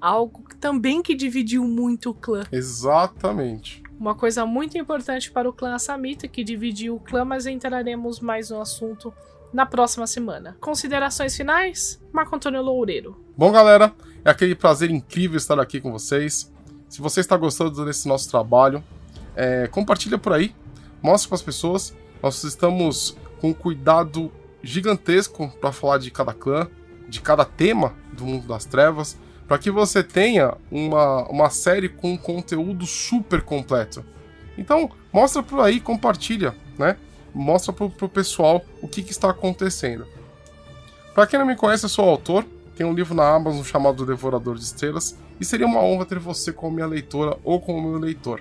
Algo 0.00 0.44
também 0.60 1.02
que 1.02 1.12
dividiu 1.12 1.64
muito 1.64 2.10
o 2.10 2.14
clã. 2.14 2.44
Exatamente. 2.52 3.82
Uma 3.98 4.14
coisa 4.14 4.46
muito 4.46 4.78
importante 4.78 5.32
para 5.32 5.48
o 5.48 5.52
clã 5.52 5.74
Assamita, 5.74 6.28
que 6.28 6.44
dividiu 6.44 6.94
o 6.94 7.00
clã, 7.00 7.24
mas 7.24 7.46
entraremos 7.46 8.20
mais 8.20 8.50
no 8.50 8.60
assunto 8.60 9.12
na 9.52 9.66
próxima 9.66 10.06
semana. 10.06 10.56
Considerações 10.60 11.36
finais? 11.36 12.00
Marco 12.12 12.36
Antônio 12.36 12.62
Loureiro. 12.62 13.20
Bom, 13.36 13.50
galera, 13.50 13.92
é 14.24 14.30
aquele 14.30 14.54
prazer 14.54 14.88
incrível 14.88 15.36
estar 15.36 15.58
aqui 15.58 15.80
com 15.80 15.90
vocês. 15.90 16.52
Se 16.88 17.02
você 17.02 17.18
está 17.18 17.36
gostando 17.36 17.84
desse 17.84 18.06
nosso 18.06 18.30
trabalho, 18.30 18.84
é, 19.34 19.66
compartilha 19.66 20.16
por 20.16 20.32
aí, 20.32 20.54
mostre 21.02 21.28
para 21.28 21.34
as 21.34 21.42
pessoas. 21.42 21.92
Nós 22.22 22.44
estamos 22.44 23.16
com 23.40 23.52
cuidado 23.52 24.30
gigantesco 24.64 25.48
para 25.60 25.72
falar 25.72 25.98
de 25.98 26.10
cada 26.10 26.32
clã 26.32 26.68
de 27.08 27.20
cada 27.20 27.44
tema 27.44 27.94
do 28.12 28.24
mundo 28.24 28.46
das 28.46 28.64
trevas, 28.64 29.16
para 29.46 29.58
que 29.58 29.70
você 29.70 30.02
tenha 30.02 30.56
uma, 30.70 31.28
uma 31.28 31.50
série 31.50 31.88
com 31.88 32.16
conteúdo 32.16 32.86
super 32.86 33.42
completo. 33.42 34.04
Então, 34.56 34.90
mostra 35.12 35.42
por 35.42 35.60
aí, 35.60 35.80
compartilha, 35.80 36.54
né? 36.78 36.96
Mostra 37.34 37.72
pro, 37.72 37.90
pro 37.90 38.08
pessoal 38.08 38.64
o 38.80 38.88
que, 38.88 39.02
que 39.02 39.10
está 39.10 39.30
acontecendo. 39.30 40.06
Para 41.14 41.26
quem 41.26 41.38
não 41.38 41.46
me 41.46 41.56
conhece, 41.56 41.84
eu 41.84 41.88
sou 41.88 42.08
autor, 42.08 42.44
tem 42.76 42.86
um 42.86 42.94
livro 42.94 43.14
na 43.14 43.28
Amazon 43.28 43.62
chamado 43.62 44.06
Devorador 44.06 44.56
de 44.56 44.64
Estrelas, 44.64 45.16
e 45.40 45.44
seria 45.44 45.66
uma 45.66 45.80
honra 45.80 46.06
ter 46.06 46.18
você 46.18 46.52
como 46.52 46.74
minha 46.74 46.86
leitora 46.86 47.36
ou 47.44 47.60
como 47.60 47.90
meu 47.90 47.98
leitor, 47.98 48.40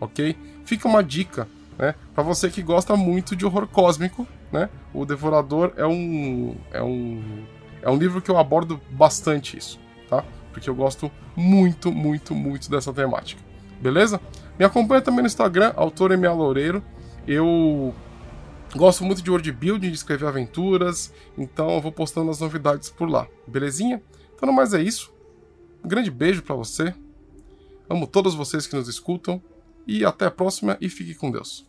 ok? 0.00 0.36
Fica 0.64 0.88
uma 0.88 1.02
dica, 1.02 1.46
né? 1.78 1.94
Para 2.14 2.22
você 2.22 2.50
que 2.50 2.62
gosta 2.62 2.96
muito 2.96 3.34
de 3.34 3.46
horror 3.46 3.66
cósmico, 3.66 4.26
né? 4.52 4.68
O 4.92 5.04
Devorador 5.04 5.72
é 5.76 5.86
um 5.86 6.56
é 6.72 6.82
um 6.82 7.44
é 7.82 7.90
um 7.90 7.96
livro 7.96 8.20
que 8.20 8.30
eu 8.30 8.36
abordo 8.36 8.80
bastante 8.90 9.56
isso, 9.56 9.80
tá? 10.08 10.24
Porque 10.52 10.68
eu 10.68 10.74
gosto 10.74 11.10
muito, 11.36 11.90
muito, 11.90 12.34
muito 12.34 12.70
dessa 12.70 12.92
temática. 12.92 13.42
Beleza? 13.80 14.20
Me 14.58 14.64
acompanha 14.64 15.00
também 15.00 15.20
no 15.22 15.26
Instagram, 15.26 15.72
autor 15.74 16.16
MA 16.18 16.32
Loureiro. 16.32 16.82
Eu 17.26 17.94
gosto 18.76 19.04
muito 19.04 19.22
de 19.22 19.30
world 19.30 19.50
building, 19.52 19.88
de 19.88 19.94
escrever 19.94 20.26
aventuras, 20.26 21.12
então 21.38 21.70
eu 21.70 21.80
vou 21.80 21.90
postando 21.90 22.30
as 22.30 22.40
novidades 22.40 22.90
por 22.90 23.08
lá. 23.08 23.26
Belezinha? 23.46 24.02
Então, 24.34 24.46
no 24.46 24.52
mais 24.52 24.74
é 24.74 24.82
isso. 24.82 25.12
Um 25.82 25.88
grande 25.88 26.10
beijo 26.10 26.42
para 26.42 26.54
você. 26.54 26.94
Amo 27.88 28.06
todos 28.06 28.34
vocês 28.34 28.66
que 28.66 28.76
nos 28.76 28.88
escutam 28.88 29.42
e 29.86 30.04
até 30.04 30.26
a 30.26 30.30
próxima 30.30 30.76
e 30.80 30.88
fique 30.88 31.14
com 31.14 31.30
Deus. 31.30 31.68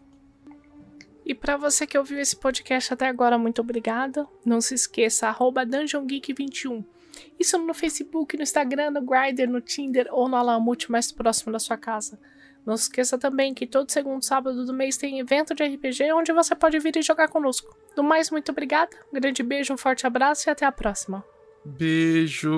E 1.25 1.35
para 1.35 1.55
você 1.55 1.85
que 1.85 1.97
ouviu 1.97 2.19
esse 2.19 2.35
podcast 2.35 2.93
até 2.93 3.07
agora, 3.07 3.37
muito 3.37 3.61
obrigada. 3.61 4.27
Não 4.45 4.59
se 4.59 4.73
esqueça, 4.73 5.27
arroba 5.27 5.65
DungeonGeek21 5.65 6.83
Isso 7.39 7.57
no 7.57 7.73
Facebook, 7.73 8.35
no 8.35 8.43
Instagram, 8.43 8.91
no 8.91 9.01
Grindr, 9.01 9.47
no 9.47 9.61
Tinder 9.61 10.07
ou 10.11 10.27
no 10.27 10.35
Alamute 10.35 10.91
mais 10.91 11.11
próximo 11.11 11.51
da 11.51 11.59
sua 11.59 11.77
casa. 11.77 12.19
Não 12.65 12.77
se 12.77 12.83
esqueça 12.83 13.17
também 13.17 13.53
que 13.53 13.65
todo 13.65 13.91
segundo 13.91 14.23
sábado 14.23 14.65
do 14.65 14.73
mês 14.73 14.97
tem 14.97 15.19
evento 15.19 15.55
de 15.55 15.63
RPG 15.63 16.11
onde 16.13 16.31
você 16.31 16.55
pode 16.55 16.77
vir 16.79 16.95
e 16.97 17.01
jogar 17.01 17.27
conosco. 17.27 17.75
Do 17.95 18.03
mais, 18.03 18.29
muito 18.29 18.51
obrigada, 18.51 18.95
um 19.11 19.19
grande 19.19 19.41
beijo, 19.41 19.73
um 19.73 19.77
forte 19.77 20.05
abraço 20.05 20.47
e 20.47 20.51
até 20.51 20.65
a 20.65 20.71
próxima. 20.71 21.23
Beijo! 21.65 22.51